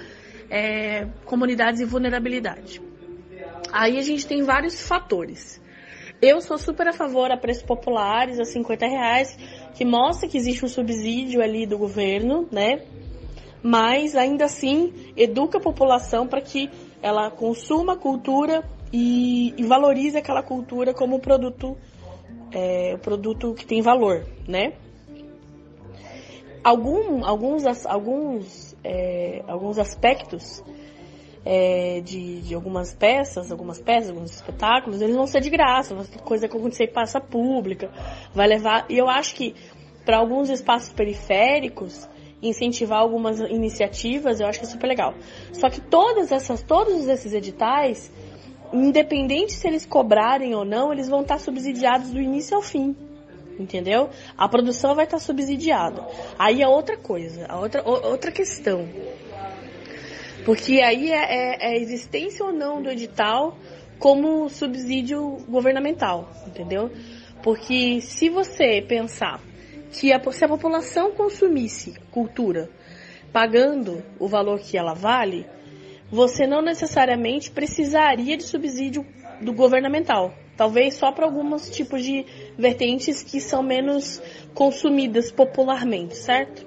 [0.49, 2.82] é, comunidades em vulnerabilidade.
[3.71, 5.61] Aí a gente tem vários fatores.
[6.21, 9.38] Eu sou super a favor a preços populares, a 50 reais,
[9.76, 12.82] que mostra que existe um subsídio ali do governo, né?
[13.68, 16.70] Mas ainda assim educa a população para que
[17.01, 18.63] ela consuma a cultura
[18.93, 21.76] e, e valorize aquela cultura como produto,
[22.51, 24.74] é, produto que tem valor, né?
[26.66, 30.63] algum, alguns, alguns, é, alguns aspectos
[31.45, 36.47] é, de, de algumas peças, algumas peças, alguns espetáculos, eles vão ser de graça, coisa
[36.47, 37.91] que acontecer em praça pública,
[38.34, 38.88] vai levar.
[38.89, 39.53] E eu acho que
[40.03, 42.09] para alguns espaços periféricos,
[42.41, 45.13] incentivar algumas iniciativas, eu acho que é super legal.
[45.53, 48.11] Só que todas essas, todos esses editais,
[48.71, 52.95] independente se eles cobrarem ou não, eles vão estar subsidiados do início ao fim
[53.59, 54.09] entendeu?
[54.38, 56.05] A produção vai estar subsidiada.
[56.38, 58.88] Aí é outra coisa, a outra, outra questão.
[60.43, 63.57] Porque aí é, é, é a existência ou não do edital
[63.97, 66.91] como subsídio governamental, entendeu?
[67.41, 69.41] Porque se você pensar
[69.95, 72.69] que a, se a população consumisse cultura
[73.31, 75.45] pagando o valor que ela vale,
[76.09, 79.05] você não necessariamente precisaria de subsídio
[79.41, 80.33] do governamental.
[80.55, 82.25] Talvez só para alguns tipos de
[82.57, 84.21] vertentes que são menos
[84.53, 86.65] consumidas popularmente, certo?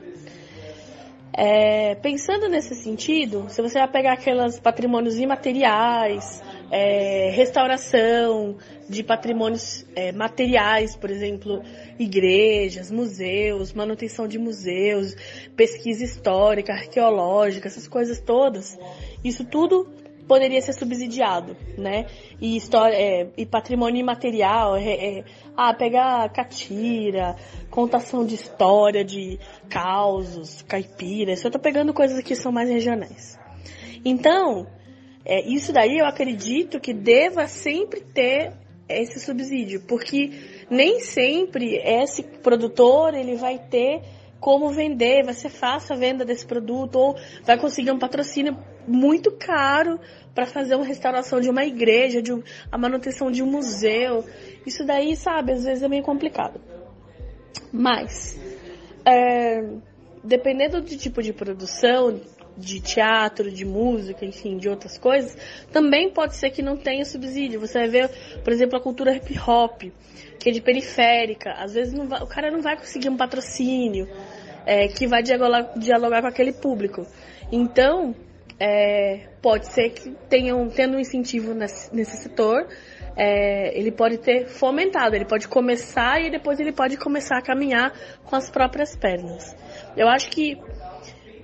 [1.32, 8.56] É, pensando nesse sentido, se você vai pegar aqueles patrimônios imateriais, é, restauração
[8.88, 11.62] de patrimônios é, materiais, por exemplo,
[11.98, 15.14] igrejas, museus, manutenção de museus,
[15.56, 18.78] pesquisa histórica, arqueológica, essas coisas todas,
[19.24, 19.86] isso tudo
[20.28, 22.06] poderia ser subsidiado, né?
[22.38, 25.24] E história, é, e patrimônio imaterial, é, é,
[25.56, 27.34] ah, pegar catira,
[27.70, 29.40] contação de história, de
[29.70, 31.42] causos, caipiras.
[31.42, 33.38] Eu tô pegando coisas que são mais regionais.
[34.04, 34.66] Então,
[35.28, 38.54] é, isso daí eu acredito que deva sempre ter
[38.88, 40.30] esse subsídio, porque
[40.70, 44.00] nem sempre esse produtor ele vai ter
[44.40, 48.56] como vender, vai ser fácil a venda desse produto ou vai conseguir um patrocínio
[48.86, 50.00] muito caro
[50.34, 54.24] para fazer uma restauração de uma igreja, de um, a manutenção de um museu.
[54.64, 56.58] Isso daí, sabe, às vezes é meio complicado.
[57.70, 58.40] Mas,
[59.04, 59.62] é,
[60.24, 62.18] dependendo do tipo de produção,
[62.58, 65.36] de teatro, de música, enfim, de outras coisas,
[65.72, 67.60] também pode ser que não tenha subsídio.
[67.60, 68.10] Você vai ver,
[68.42, 69.82] por exemplo, a cultura hip hop,
[70.38, 71.52] que é de periférica.
[71.52, 74.08] Às vezes vai, o cara não vai conseguir um patrocínio
[74.66, 77.06] é, que vai dialogar, dialogar com aquele público.
[77.50, 78.14] Então,
[78.60, 82.66] é, pode ser que tenham, tendo um incentivo nesse, nesse setor,
[83.16, 87.92] é, ele pode ter fomentado, ele pode começar e depois ele pode começar a caminhar
[88.24, 89.56] com as próprias pernas.
[89.96, 90.56] Eu acho que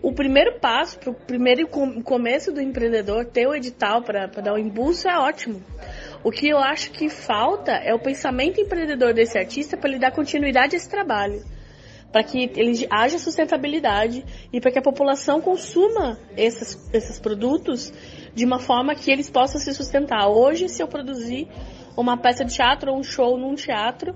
[0.04, 5.08] o primeiro passo, o primeiro começo do empreendedor ter o edital para dar o impulso
[5.08, 5.62] é ótimo.
[6.22, 10.10] O que eu acho que falta é o pensamento empreendedor desse artista para ele dar
[10.10, 11.42] continuidade a esse trabalho
[12.12, 17.92] para que ele haja sustentabilidade e para que a população consuma esses, esses produtos
[18.32, 20.28] de uma forma que eles possam se sustentar.
[20.28, 21.48] Hoje, se eu produzir
[21.96, 24.14] uma peça de teatro ou um show num teatro,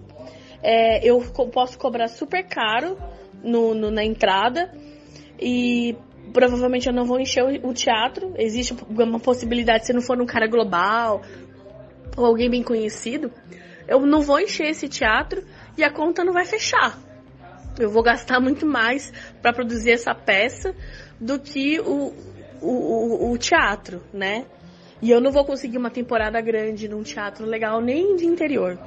[0.63, 1.21] é, eu
[1.53, 2.97] posso cobrar super caro
[3.43, 4.71] no, no, na entrada
[5.41, 5.97] e
[6.33, 8.35] provavelmente eu não vou encher o, teatro.
[8.37, 11.23] Existe uma possibilidade, se não for um cara global
[12.17, 13.31] ou alguém bem conhecido,
[13.87, 15.43] eu não vou encher esse teatro
[15.77, 16.99] e a conta não vai fechar
[17.79, 20.75] eu vou gastar muito mais para produzir essa peça
[21.21, 22.13] do que o,
[22.61, 24.47] o, o, o teatro, né?
[25.01, 28.79] E eu não vou conseguir uma temporada grande num teatro legal nem de interior.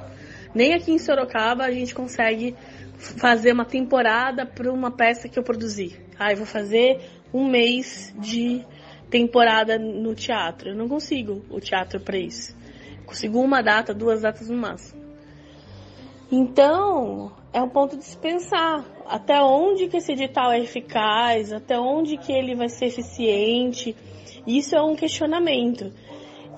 [0.54, 2.54] Nem aqui em Sorocaba a gente consegue
[2.98, 5.98] fazer uma temporada para uma peça que eu produzi.
[6.22, 7.00] Ah, eu vou fazer
[7.32, 8.64] um mês de
[9.10, 10.70] temporada no teatro.
[10.70, 12.56] Eu não consigo o teatro para isso.
[13.04, 15.02] consigo uma data, duas datas no máximo.
[16.30, 21.78] Então, é um ponto de se pensar até onde que esse edital é eficaz, até
[21.78, 23.94] onde que ele vai ser eficiente.
[24.46, 25.92] Isso é um questionamento.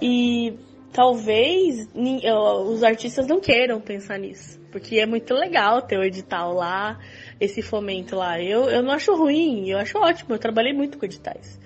[0.01, 0.55] E
[0.93, 7.01] talvez os artistas não queiram pensar nisso, porque é muito legal ter o edital lá,
[7.41, 8.41] esse fomento lá.
[8.41, 11.59] Eu, eu não acho ruim, eu acho ótimo, eu trabalhei muito com editais.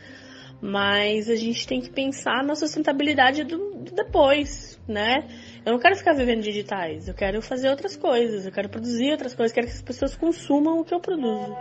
[0.61, 5.29] Mas a gente tem que pensar na sustentabilidade do, do depois, né?
[5.65, 9.13] Eu não quero ficar vivendo de editais, eu quero fazer outras coisas, eu quero produzir
[9.13, 11.55] outras coisas, quero que as pessoas consumam o que eu produzo.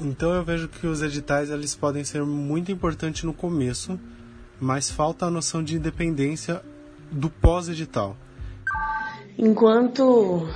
[0.00, 3.98] Então eu vejo que os editais eles podem ser muito importantes no começo,
[4.60, 6.62] mas falta a noção de independência
[7.10, 8.16] do pós-edital.
[9.38, 10.48] Enquanto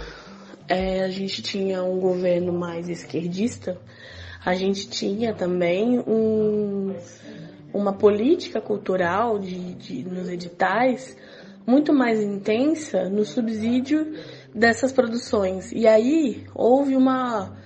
[0.68, 3.80] é, a gente tinha um governo mais esquerdista,
[4.44, 6.94] a gente tinha também um,
[7.72, 11.16] uma política cultural de, de, nos editais
[11.66, 14.14] muito mais intensa no subsídio
[14.54, 15.70] dessas produções.
[15.72, 17.56] E aí houve uma,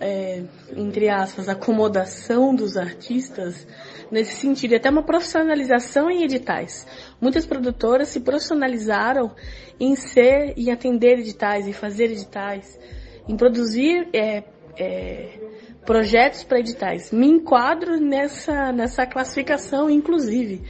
[0.00, 0.42] é,
[0.76, 3.66] entre aspas, acomodação dos artistas
[4.10, 6.86] nesse sentido, até uma profissionalização em editais.
[7.20, 9.32] Muitas produtoras se profissionalizaram
[9.78, 12.78] em ser, em atender editais, em fazer editais,
[13.28, 14.44] em produzir é,
[14.78, 15.38] é,
[15.84, 17.12] projetos para editais.
[17.12, 20.62] Me enquadro nessa, nessa classificação, inclusive.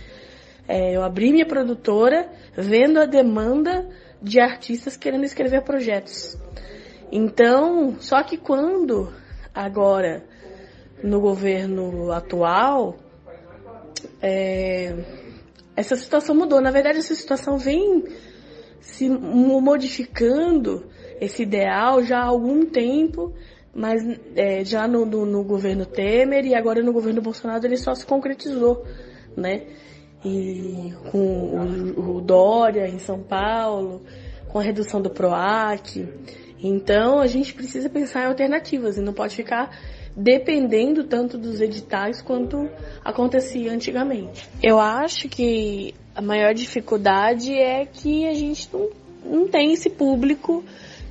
[0.67, 3.89] É, eu abri minha produtora vendo a demanda
[4.21, 6.37] de artistas querendo escrever projetos.
[7.11, 9.11] Então, só que quando
[9.59, 10.23] agora
[11.03, 12.97] no governo atual
[14.23, 14.95] é,
[15.75, 16.61] essa situação mudou.
[16.61, 18.05] Na verdade, essa situação vem
[18.81, 20.87] se modificando
[21.21, 23.35] esse ideal já há algum tempo,
[23.75, 24.03] mas
[24.37, 28.07] é, já no, no, no, governo Temer e agora no governo Bolsonaro ele só se
[28.07, 28.85] concretizou,
[29.37, 29.67] né?
[30.25, 34.03] E com o, o Dória em São Paulo,
[34.49, 36.09] com a redução do PROAC.
[36.63, 39.71] Então a gente precisa pensar em alternativas e não pode ficar
[40.17, 42.69] dependendo tanto dos editais quanto
[43.05, 44.49] acontecia antigamente.
[44.61, 48.91] Eu acho que a maior dificuldade é que a gente não,
[49.25, 50.65] não tem esse público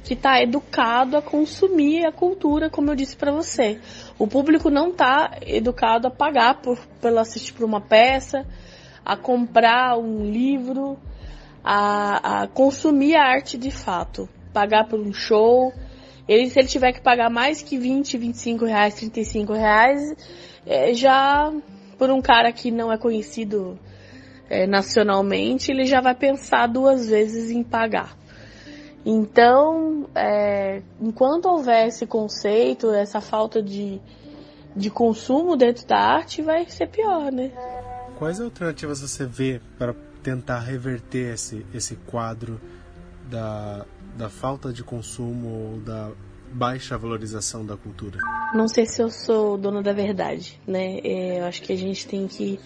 [0.03, 3.79] que está educado a consumir a cultura, como eu disse para você.
[4.17, 8.45] O público não está educado a pagar por, pelo assistir por uma peça,
[9.05, 10.97] a comprar um livro,
[11.63, 14.27] a, a consumir a arte de fato,
[14.58, 15.72] pagar por um show.
[16.28, 20.16] Ele, se ele tiver que pagar mais que 20, 25 reais, 35 reais,
[20.66, 21.53] é, já
[21.95, 23.78] por um cara que não é conhecido
[24.49, 28.18] é, nacionalmente, ele já vai pensar duas vezes em pagar.
[29.05, 34.01] Então, é, enquanto houver esse conceito, essa falta de,
[34.76, 37.51] de consumo dentro da arte, vai ser pior, né?
[38.18, 39.93] Quais alternativas você vê para
[40.24, 42.60] tentar reverter esse, esse quadro
[43.30, 43.86] da,
[44.18, 46.11] da falta de consumo ou da
[46.51, 48.18] baixa valorização da cultura?
[48.53, 50.99] Não sei se eu sou dona da verdade, né?
[51.03, 52.59] É, eu acho que a gente tem que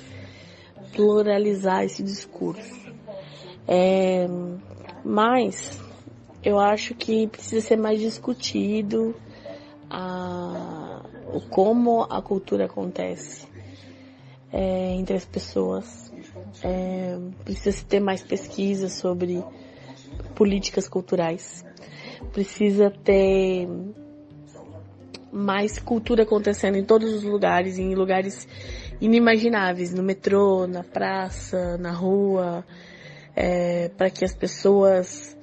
[0.94, 2.82] pluralizar esse discurso.
[3.68, 4.28] É,
[5.04, 5.80] mas
[6.44, 9.16] eu acho que precisa ser mais discutido
[9.90, 11.02] a,
[11.34, 13.48] o como a cultura acontece
[14.52, 16.12] é, entre as pessoas.
[16.64, 19.44] É, precisa ter mais pesquisa sobre
[20.42, 21.64] políticas culturais.
[22.34, 23.68] Precisa ter
[25.32, 28.48] mais cultura acontecendo em todos os lugares, em lugares
[29.00, 32.66] inimagináveis, no metrô, na praça, na rua,
[33.36, 35.38] é, para que as pessoas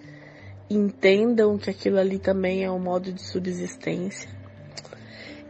[0.69, 4.29] entendam que aquilo ali também é um modo de subsistência.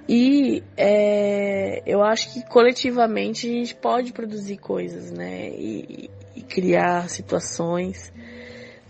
[0.07, 5.49] E é, eu acho que coletivamente a gente pode produzir coisas, né?
[5.49, 8.13] E, e criar situações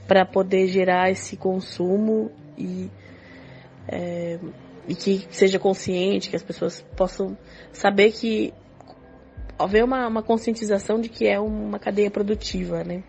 [0.08, 2.90] para poder gerar esse consumo e,
[3.86, 4.38] é,
[4.88, 7.36] e que seja consciente, que as pessoas possam
[7.72, 8.54] saber que
[9.58, 13.04] haver uma, uma conscientização de que é uma cadeia produtiva, né?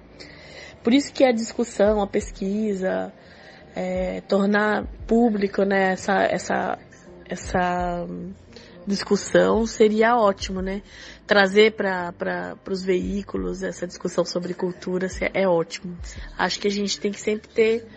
[0.83, 3.13] Por isso que a discussão, a pesquisa,
[3.75, 6.79] é, tornar público né, essa, essa,
[7.29, 8.05] essa
[8.89, 10.81] discussão seria ótimo, né?
[11.25, 15.97] Trazer para os veículos essa discussão sobre cultura é ótimo.
[16.37, 17.87] Acho que a gente tem que sempre ter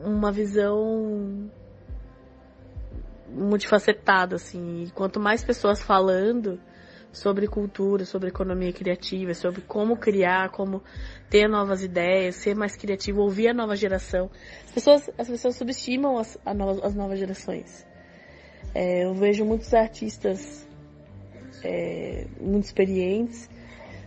[0.00, 1.50] uma visão
[3.30, 4.84] multifacetada, assim.
[4.84, 6.58] E quanto mais pessoas falando
[7.12, 10.82] sobre cultura, sobre economia criativa, sobre como criar, como
[11.28, 14.30] ter novas ideias, ser mais criativo, ouvir a nova geração.
[14.64, 16.38] As pessoas, as pessoas subestimam as,
[16.82, 17.87] as novas gerações.
[18.74, 20.66] É, eu vejo muitos artistas
[21.62, 23.48] é, muito experientes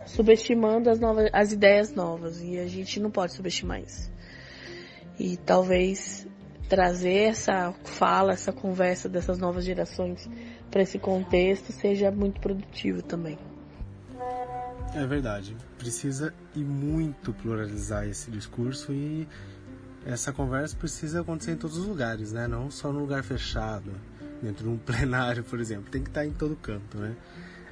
[0.06, 4.12] subestimando as, novas, as ideias novas e a gente não pode subestimar isso.
[5.20, 6.28] E talvez
[6.68, 10.30] trazer essa fala, essa conversa dessas novas gerações
[10.70, 13.38] para esse contexto seja muito produtivo também.
[14.94, 15.56] É verdade.
[15.78, 19.28] Precisa e muito pluralizar esse discurso e
[20.06, 22.48] essa conversa precisa acontecer em todos os lugares, né?
[22.48, 23.92] Não só no lugar fechado,
[24.42, 25.90] dentro de um plenário, por exemplo.
[25.92, 27.16] Tem que estar em todo canto, né?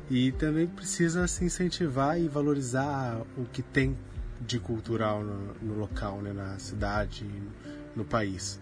[0.09, 3.97] E também precisa se incentivar e valorizar o que tem
[4.41, 6.33] de cultural no, no local, né?
[6.33, 7.25] Na cidade,
[7.95, 8.59] no país.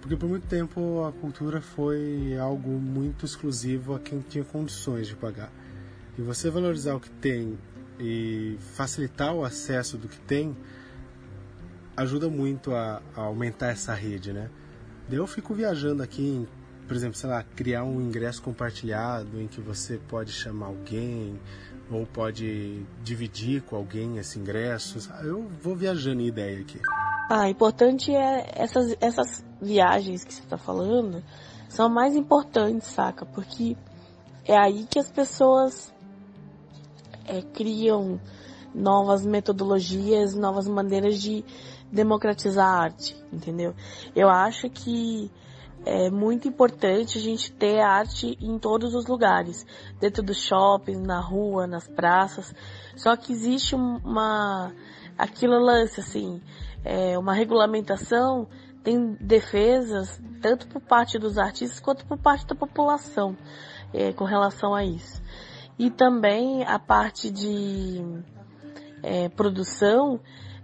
[0.00, 5.16] Porque por muito tempo a cultura foi algo muito exclusivo a quem tinha condições de
[5.16, 5.52] pagar.
[6.16, 7.58] E você valorizar o que tem
[7.98, 10.56] e facilitar o acesso do que tem
[11.96, 14.48] ajuda muito a, a aumentar essa rede, né?
[15.10, 16.48] Eu fico viajando aqui em,
[16.88, 21.38] por exemplo, sei lá, criar um ingresso compartilhado em que você pode chamar alguém
[21.90, 24.98] ou pode dividir com alguém esse ingresso.
[25.22, 26.80] Eu vou viajando em ideia aqui.
[27.30, 31.22] Ah, importante é essas, essas viagens que você está falando
[31.68, 33.26] são mais importantes, saca?
[33.26, 33.76] Porque
[34.46, 35.92] é aí que as pessoas
[37.26, 38.18] é, criam
[38.74, 41.44] novas metodologias, novas maneiras de
[41.92, 43.74] democratizar a arte, entendeu?
[44.16, 45.30] Eu acho que
[45.88, 49.66] é muito importante a gente ter arte em todos os lugares,
[49.98, 52.54] dentro dos shoppings, na rua, nas praças.
[52.94, 54.70] Só que existe uma
[55.16, 56.42] aquilo lance assim,
[56.84, 58.46] é, uma regulamentação
[58.84, 63.36] tem defesas tanto por parte dos artistas quanto por parte da população
[63.92, 65.22] é, com relação a isso.
[65.78, 68.02] E também a parte de
[69.02, 70.20] é, produção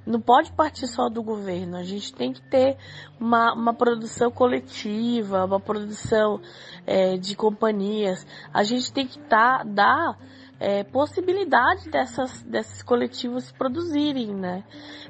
[0.06, 1.76] não pode partir só do governo.
[1.76, 2.76] A gente tem que ter
[3.18, 6.40] uma, uma produção coletiva, uma produção
[6.86, 8.26] é, de companhias.
[8.52, 10.18] A gente tem que tá, dar
[10.60, 14.64] é, possibilidade dessas, desses coletivos produzirem, né?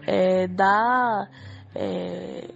[0.06, 1.30] É, dar
[1.74, 2.50] é,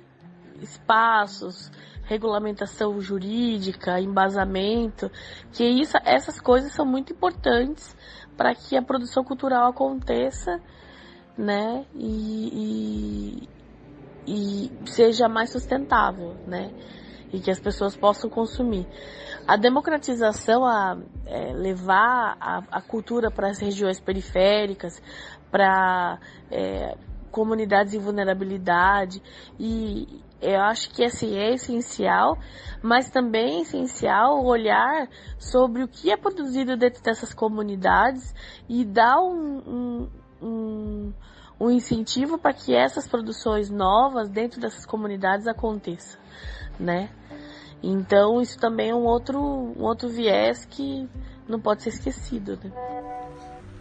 [0.61, 1.70] espaços,
[2.05, 5.11] regulamentação jurídica, embasamento,
[5.53, 7.97] que isso, essas coisas são muito importantes
[8.36, 10.61] para que a produção cultural aconteça,
[11.39, 11.86] né?
[11.95, 13.49] E,
[14.26, 16.72] e, e seja mais sustentável, né?
[17.32, 18.86] E que as pessoas possam consumir
[19.47, 25.01] a democratização, a é, levar a, a cultura para as regiões periféricas,
[25.51, 26.18] para
[26.51, 26.97] é,
[27.30, 29.22] comunidades em vulnerabilidade
[29.59, 32.39] e eu acho que assim, é essencial,
[32.80, 38.34] mas também é essencial olhar sobre o que é produzido dentro dessas comunidades
[38.68, 40.09] e dar um, um,
[40.41, 41.12] um,
[41.61, 46.20] um incentivo para que essas produções novas dentro dessas comunidades aconteçam,
[46.78, 47.11] né?
[47.82, 51.09] Então isso também é um outro, um outro viés que
[51.49, 52.59] não pode ser esquecido.
[52.62, 52.72] Né?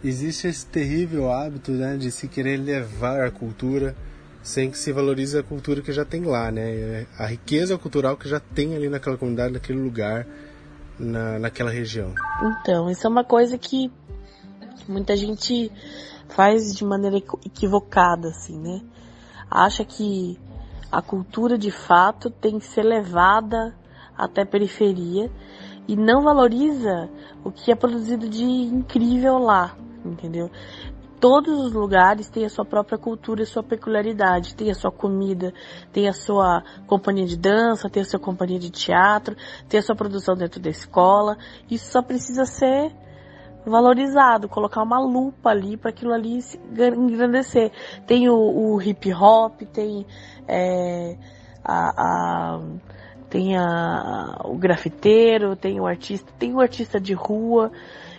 [0.02, 3.96] Existe esse terrível hábito né, de se querer levar a cultura
[4.42, 7.06] sem que se valorize a cultura que já tem lá, né?
[7.18, 10.26] A riqueza cultural que já tem ali naquela comunidade, naquele lugar,
[10.98, 12.14] na, naquela região.
[12.42, 13.92] Então, isso é uma coisa que
[14.88, 15.70] muita gente
[16.28, 18.80] faz de maneira equivocada, assim, né?
[19.50, 20.38] Acha que
[20.90, 23.74] a cultura de fato tem que ser levada
[24.16, 25.30] até periferia
[25.86, 27.08] e não valoriza
[27.44, 30.50] o que é produzido de incrível lá, entendeu?
[31.20, 35.52] Todos os lugares têm a sua própria cultura e sua peculiaridade, tem a sua comida,
[35.92, 39.36] tem a sua companhia de dança, tem a sua companhia de teatro,
[39.68, 41.36] tem a sua produção dentro da escola.
[41.68, 42.94] Isso só precisa ser
[43.68, 46.58] valorizado, colocar uma lupa ali para aquilo ali se
[46.96, 47.70] engrandecer.
[48.06, 50.06] Tem o, o hip hop, tem
[50.46, 51.16] é,
[51.64, 52.60] a, a
[53.28, 57.70] tem a, o grafiteiro, tem o artista, tem o artista de rua.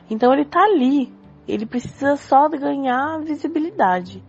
[0.10, 1.12] Então ele está ali.
[1.48, 4.24] Ele precisa só ganhar visibilidade.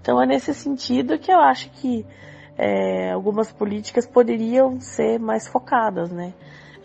[0.00, 2.06] Então é nesse sentido que eu acho que
[2.56, 6.32] é, algumas políticas poderiam ser mais focadas, né?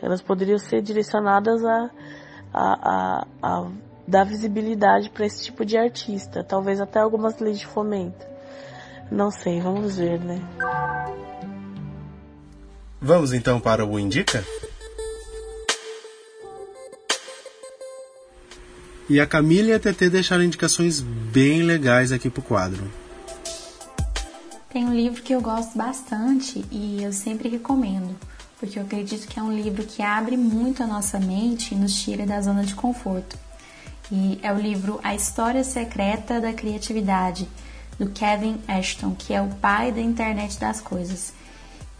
[0.01, 1.91] Elas poderiam ser direcionadas a,
[2.53, 2.89] a,
[3.21, 3.67] a, a
[4.07, 6.43] dar visibilidade para esse tipo de artista.
[6.43, 8.25] Talvez até algumas leis de fomento.
[9.11, 10.41] Não sei, vamos ver, né?
[13.01, 14.43] Vamos então para o Indica?
[19.09, 22.83] E a Camila e a TT deixaram indicações bem legais aqui pro quadro.
[24.69, 28.15] Tem um livro que eu gosto bastante e eu sempre recomendo,
[28.59, 31.95] porque eu acredito que é um livro que abre muito a nossa mente e nos
[31.95, 33.37] tira da zona de conforto.
[34.11, 37.47] E é o livro A História Secreta da Criatividade,
[37.97, 41.31] do Kevin Ashton, que é o pai da internet das coisas.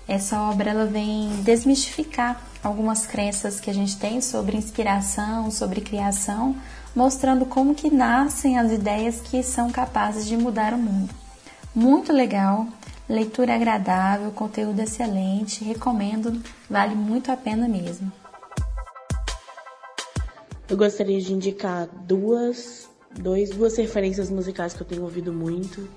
[0.07, 6.55] Essa obra ela vem desmistificar algumas crenças que a gente tem sobre inspiração, sobre criação,
[6.95, 11.14] mostrando como que nascem as ideias que são capazes de mudar o mundo.
[11.74, 12.68] Muito legal,
[13.10, 16.39] leitura agradável, conteúdo excelente, recomendo,
[16.70, 18.12] vale muito a pena mesmo.
[20.70, 22.88] Eu gostaria de indicar duas,
[23.18, 25.89] dois, duas referências musicais que eu tenho ouvido muito.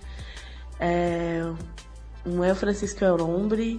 [0.81, 1.43] É,
[2.25, 3.79] um é o Francisco Eurombre,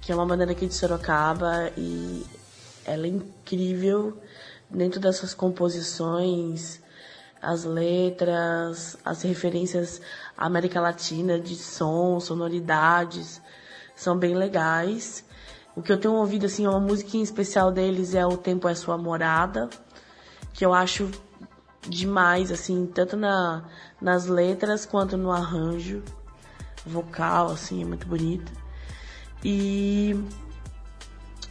[0.00, 2.24] que é uma banda daqui de Sorocaba e
[2.86, 4.16] ela é incrível
[4.70, 6.80] dentro das suas composições,
[7.44, 10.00] as letras, as referências
[10.36, 13.40] à América Latina de som, sonoridades,
[13.94, 15.24] são bem legais.
[15.76, 18.74] O que eu tenho ouvido, assim, uma música em especial deles é O Tempo é
[18.74, 19.68] Sua Morada,
[20.52, 21.10] que eu acho
[21.88, 23.64] demais, assim, tanto na,
[24.00, 26.02] nas letras quanto no arranjo
[26.86, 28.52] vocal, assim, é muito bonito.
[29.44, 30.16] E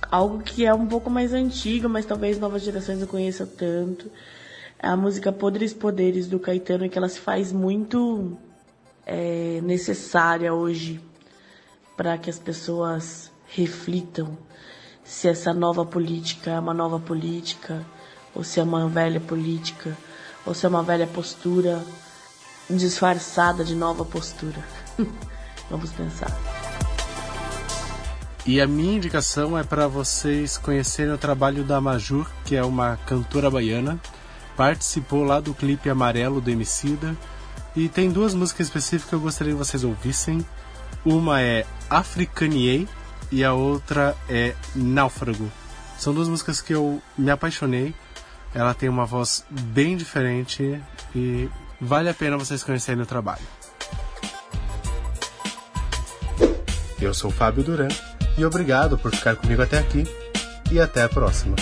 [0.09, 4.09] algo que é um pouco mais antigo, mas talvez novas gerações não conheçam tanto.
[4.83, 8.37] É a música Podres Poderes do Caetano, que ela se faz muito
[9.05, 10.99] é, necessária hoje
[11.95, 14.37] para que as pessoas reflitam
[15.01, 17.85] se essa nova política é uma nova política,
[18.35, 19.97] ou se é uma velha política,
[20.45, 21.81] ou se é uma velha postura
[22.69, 24.61] disfarçada de nova postura.
[25.71, 26.37] Vamos pensar.
[28.45, 32.97] E a minha indicação é para vocês conhecerem o trabalho da Majur, que é uma
[33.05, 33.97] cantora baiana.
[34.55, 37.15] Participou lá do clipe Amarelo do Emicida.
[37.75, 40.45] E tem duas músicas específicas que eu gostaria que vocês ouvissem.
[41.03, 42.87] Uma é Africaniei
[43.31, 45.51] e a outra é Náufrago.
[45.97, 47.95] São duas músicas que eu me apaixonei.
[48.53, 50.79] Ela tem uma voz bem diferente
[51.15, 51.49] e
[51.81, 53.41] vale a pena vocês conhecerem o trabalho.
[57.01, 57.89] Eu sou o Fábio Duran
[58.37, 60.05] e obrigado por ficar comigo até aqui
[60.71, 61.55] e até a próxima.